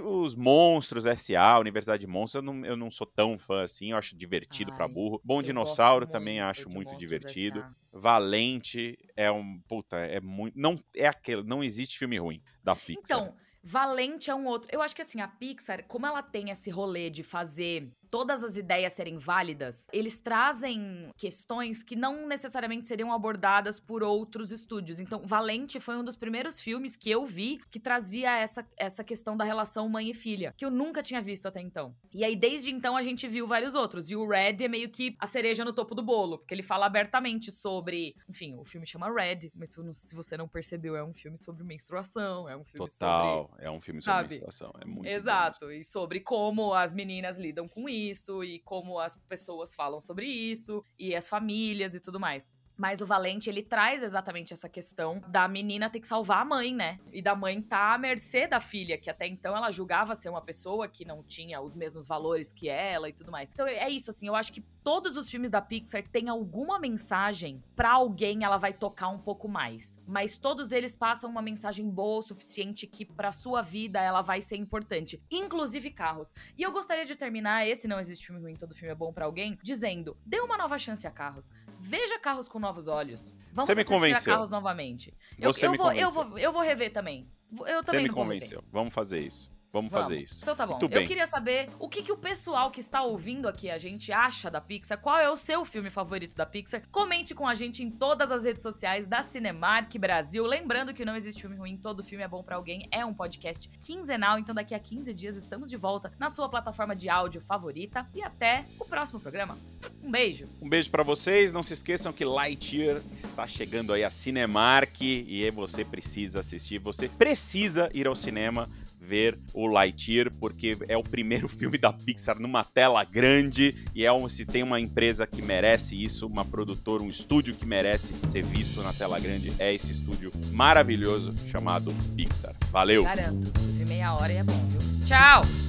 os 0.03 0.35
Monstros 0.35 1.07
S.A., 1.07 1.59
Universidade 1.59 2.01
de 2.01 2.07
Monstros, 2.07 2.45
eu 2.45 2.53
não, 2.53 2.65
eu 2.65 2.77
não 2.77 2.91
sou 2.91 3.07
tão 3.07 3.39
fã 3.39 3.63
assim, 3.63 3.91
eu 3.91 3.97
acho 3.97 4.17
divertido 4.17 4.73
pra 4.73 4.89
burro. 4.89 5.21
Bom 5.25 5.43
Dinossauro 5.43 6.07
também 6.07 6.41
acho 6.41 6.69
muito 6.69 6.97
divertido. 6.97 7.65
Valente 7.93 8.99
é 9.17 9.31
um, 9.31 9.61
puta, 9.67 9.97
é 9.97 10.21
muito, 10.21 10.59
não 10.59 10.79
é 10.95 11.07
aquele, 11.07 11.43
não 11.43 11.65
existe 11.65 11.99
filme 11.99 12.19
ruim 12.19 12.43
da 12.63 12.77
Pixar. 12.77 13.03
Então, 13.03 13.35
Valente 13.63 14.31
é 14.31 14.35
um 14.35 14.47
outro. 14.47 14.69
Eu 14.73 14.81
acho 14.81 14.95
que 14.95 15.03
assim, 15.03 15.21
a 15.21 15.27
Pixar, 15.27 15.85
como 15.89 16.07
ela 16.07 16.23
tem 16.23 16.51
esse 16.51 16.71
rolê 16.71 17.11
de 17.11 17.25
fazer 17.25 17.91
todas 18.11 18.45
as 18.45 18.57
ideias 18.57 18.93
serem 18.93 19.19
válidas, 19.19 19.87
eles 19.93 20.21
trazem 20.21 21.11
questões 21.17 21.83
que 21.83 21.97
não 21.97 22.27
necessariamente 22.27 22.87
seriam 22.87 23.13
abordadas 23.13 23.79
por 23.81 24.03
outros 24.03 24.53
estúdios. 24.53 25.01
Então, 25.01 25.23
Valente 25.27 25.81
foi 25.81 25.97
um 25.97 26.05
dos 26.05 26.17
primeiros 26.17 26.61
filmes 26.61 26.97
que 26.97 27.11
eu 27.11 27.25
vi 27.27 27.61
que 27.71 27.81
trazia 27.81 28.37
essa, 28.37 28.67
essa 28.77 29.05
questão 29.05 29.37
da 29.37 29.45
relação 29.45 29.89
mãe 29.89 30.11
e 30.11 30.15
filha, 30.15 30.55
que 30.57 30.65
eu 30.65 30.71
nunca 30.71 31.03
tinha 31.03 31.21
visto 31.21 31.47
até 31.47 31.61
então. 31.61 31.95
E 32.13 32.25
aí, 32.25 32.37
desde 32.37 32.71
então, 32.71 32.97
a 32.97 33.03
gente 33.03 33.27
viu 33.27 33.47
vários 33.47 33.75
outros. 33.75 34.11
E 34.11 34.17
o 34.17 34.27
Red 34.27 34.57
é 34.61 34.69
meio 34.69 34.89
que 34.89 35.17
a 35.19 35.27
cereja 35.27 35.65
no 35.65 35.73
topo 35.73 35.95
do 35.95 36.03
bolo, 36.03 36.39
porque 36.39 36.55
ele 36.55 36.63
fala 36.63 36.87
abertamente 36.87 37.51
sobre. 37.51 38.15
Enfim, 38.29 38.55
o 38.57 38.65
filme 38.65 38.87
chama 38.87 39.13
Red, 39.13 39.51
mas 39.55 39.75
se 39.93 40.15
você 40.15 40.37
não 40.37 40.49
percebeu, 40.49 40.97
é 40.97 41.05
um 41.05 41.13
filme 41.13 41.37
sobre 41.37 41.65
menstruação, 41.65 42.49
é 42.49 42.57
um 42.57 42.65
filme 42.65 42.89
Total, 42.89 43.49
sobre. 43.49 43.65
é 43.65 43.71
um 43.71 43.81
filme 43.81 44.01
sobre 44.01 44.21
sabe? 44.21 44.29
menstruação. 44.31 44.73
É 44.81 44.85
muito 44.85 45.07
Exato, 45.07 45.71
e 45.71 45.85
sobre 45.85 46.21
como 46.21 46.73
as 46.73 46.93
meninas 46.93 47.39
lidam 47.39 47.69
com 47.69 47.89
isso 47.89 47.96
isso 47.97 48.45
e 48.45 48.59
como 48.61 48.99
as 48.99 49.17
pessoas 49.29 49.75
falam 49.75 50.01
sobre 50.01 50.27
isso 50.27 50.85
e 50.99 51.15
as 51.15 51.29
famílias 51.29 51.95
e 51.95 52.01
tudo 52.01 52.21
mais. 52.21 52.53
Mas 52.77 53.01
o 53.01 53.07
Valente, 53.07 53.49
ele 53.49 53.63
traz 53.63 54.03
exatamente 54.03 54.53
essa 54.53 54.69
questão 54.69 55.23
da 55.29 55.47
menina 55.47 55.89
ter 55.89 56.01
que 56.01 56.07
salvar 56.07 56.43
a 56.43 56.45
mãe, 56.45 56.75
né? 56.75 56.99
E 57.13 57.23
da 57.23 57.35
mãe 57.35 57.61
tá 57.63 57.95
à 57.95 57.99
mercê 57.99 58.47
da 58.47 58.61
filha, 58.61 58.99
que 58.99 59.09
até 59.09 59.27
então 59.27 59.57
ela 59.57 59.71
julgava 59.71 60.15
ser 60.15 60.29
uma 60.29 60.43
pessoa 60.43 60.89
que 60.89 61.05
não 61.05 61.23
tinha 61.23 61.61
os 61.61 61.75
mesmos 61.75 62.07
valores 62.07 62.53
que 62.53 62.69
ela 62.69 63.09
e 63.09 63.13
tudo 63.13 63.31
mais. 63.31 63.49
Então 63.53 63.67
é 63.67 63.89
isso, 63.89 64.11
assim, 64.11 64.27
eu 64.27 64.35
acho 64.35 64.53
que 64.53 64.61
todos 64.83 65.17
os 65.17 65.31
filmes 65.31 65.51
da 65.51 65.61
Pixar 65.61 66.03
têm 66.09 66.29
alguma 66.29 66.79
mensagem 66.79 67.63
para 67.75 67.93
alguém 67.93 68.45
ela 68.45 68.57
vai 68.57 68.73
tocar 68.73 69.09
um 69.09 69.19
pouco 69.19 69.49
mais. 69.49 69.99
Mas 70.07 70.39
todos 70.39 70.73
eles 70.73 70.95
passam 70.95 71.31
uma 71.31 71.43
mensagem 71.43 71.89
boa 71.89 72.17
o 72.19 72.23
suficiente 72.23 72.87
que 72.87 73.05
pra 73.05 73.33
sua 73.33 73.63
vida 73.63 74.01
ela 74.01 74.23
vai 74.23 74.41
ser 74.41 74.57
importante. 74.57 75.21
Inclusive 75.31 75.91
carros. 75.91 76.33
E 76.57 76.63
eu 76.63 76.73
gostaria 76.73 77.05
de 77.05 77.17
terminar, 77.17 77.67
esse 77.67 77.89
não 77.89 78.01
existe 78.01 78.27
filme 78.27 78.41
ruim, 78.41 78.55
todo 78.55 78.75
filme 78.75 78.93
é 78.93 78.95
bom 78.95 79.13
para 79.13 79.25
alguém, 79.25 79.59
dizendo: 79.63 80.17
dê 80.25 80.41
uma 80.41 80.57
nova 80.57 80.79
chance 80.79 81.07
a 81.07 81.11
carros. 81.11 81.51
Veja 81.79 82.19
carros 82.19 82.49
com 82.49 82.59
novos 82.67 82.89
olhos. 82.89 83.33
Vamos 83.53 83.69
Você 83.69 83.75
me 83.75 83.85
convenceu. 83.85 84.35
Carros 84.35 84.51
novamente. 84.51 85.15
Eu, 85.39 85.53
Você 85.53 85.67
eu 85.67 85.71
me 85.71 85.77
vou, 85.79 85.87
convenceu. 85.87 86.07
Eu 86.07 86.13
vou, 86.13 86.39
eu 86.39 86.53
vou 86.53 86.63
rever 86.63 86.93
também. 86.93 87.31
Eu 87.53 87.83
também 87.83 88.03
Você 88.03 88.09
me 88.09 88.11
convenceu. 88.11 88.63
Vamos 88.73 88.93
fazer 88.93 89.21
isso. 89.21 89.51
Vamos, 89.77 89.93
Vamos, 89.93 90.09
fazer 90.09 90.23
isso. 90.23 90.39
Então 90.41 90.57
tá 90.57 90.67
bom. 90.67 90.79
Eu 90.91 91.05
queria 91.05 91.27
saber 91.27 91.69
o 91.79 91.87
que, 91.87 92.03
que 92.03 92.11
o 92.11 92.17
pessoal 92.17 92.71
que 92.71 92.81
está 92.81 93.03
ouvindo 93.03 93.47
aqui 93.47 93.69
a 93.69 93.77
gente 93.77 94.11
acha 94.11 94.51
da 94.51 94.59
Pixar. 94.59 94.99
Qual 94.99 95.19
é 95.19 95.29
o 95.29 95.37
seu 95.37 95.67
filme 95.67 95.91
favorito 95.91 96.35
da 96.35 96.47
Pixar? 96.47 96.83
Comente 96.91 97.35
com 97.35 97.47
a 97.47 97.55
gente 97.55 97.83
em 97.83 97.91
todas 97.91 98.31
as 98.31 98.45
redes 98.45 98.63
sociais 98.63 99.07
da 99.07 99.21
Cinemark 99.21 99.95
Brasil. 99.99 100.47
Lembrando 100.47 100.95
que 100.95 101.05
não 101.05 101.15
existe 101.15 101.43
filme 101.43 101.57
ruim, 101.57 101.77
todo 101.77 102.03
filme 102.03 102.25
é 102.25 102.29
bom 102.29 102.43
para 102.43 102.57
alguém. 102.57 102.89
É 102.91 103.05
um 103.05 103.13
podcast 103.13 103.69
quinzenal, 103.79 104.39
então 104.39 104.55
daqui 104.55 104.75
a 104.75 104.79
15 104.79 105.13
dias 105.13 105.37
estamos 105.37 105.69
de 105.69 105.77
volta 105.77 106.11
na 106.19 106.31
sua 106.31 106.49
plataforma 106.49 106.97
de 106.97 107.11
áudio 107.11 107.43
favorita. 107.43 108.07
E 108.15 108.23
até 108.23 108.65
o 108.81 108.85
próximo 108.87 109.21
programa. 109.21 109.59
Um 110.03 110.11
beijo. 110.11 110.49
Um 110.63 110.71
beijo 110.71 110.91
para 110.91 111.03
vocês. 111.03 111.53
Não 111.53 111.63
se 111.63 111.75
esqueçam 111.75 112.15
que 112.15 112.25
Lightyear 112.25 113.03
está 113.13 113.47
chegando 113.47 113.93
aí 113.93 114.03
a 114.03 114.11
Cinemark 114.11 115.03
e 115.03 115.51
você 115.51 115.85
precisa 115.85 116.41
assistir. 116.41 116.79
Você 116.79 117.11
precisa 117.11 117.91
ir 117.93 118.07
ao 118.07 118.17
cinema 118.17 118.71
ver 119.07 119.39
o 119.55 119.67
Lightyear, 119.67 120.31
porque 120.31 120.77
é 120.89 120.97
o 120.97 121.03
primeiro 121.03 121.49
filme 121.49 121.79
da 121.79 121.93
Pixar 121.93 122.39
numa 122.41 122.65
tela 122.65 123.05
grande 123.05 123.75
e 123.95 124.05
é 124.05 124.13
um, 124.13 124.29
se 124.29 124.45
tem 124.45 124.63
uma 124.63 124.81
empresa 124.81 125.27
que 125.27 125.41
merece 125.41 126.03
isso, 126.03 126.27
uma 126.27 126.45
produtora, 126.45 127.03
um 127.03 127.09
estúdio 127.09 127.55
que 127.55 127.67
merece 127.67 128.13
ser 128.29 128.43
visto 128.43 128.83
na 128.83 128.93
tela 128.93 129.19
grande, 129.19 129.53
é 129.59 129.73
esse 129.73 129.93
estúdio 129.93 130.31
maravilhoso 130.53 131.35
chamado 131.49 131.93
Pixar. 132.17 132.55
Valeu! 132.71 133.05
Garanto, 133.05 133.53
meia 133.87 134.15
hora 134.15 134.33
e 134.33 134.37
é 134.37 134.43
bom, 134.43 134.69
viu? 134.69 135.07
Tchau! 135.07 135.66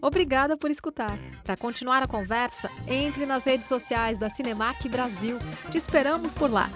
Obrigada 0.00 0.56
por 0.56 0.70
escutar. 0.70 1.18
Para 1.44 1.56
continuar 1.56 2.02
a 2.02 2.06
conversa, 2.06 2.70
entre 2.86 3.26
nas 3.26 3.44
redes 3.44 3.66
sociais 3.66 4.18
da 4.18 4.30
Cinemac 4.30 4.88
Brasil. 4.88 5.38
Te 5.70 5.78
esperamos 5.78 6.34
por 6.34 6.50
lá. 6.50 6.68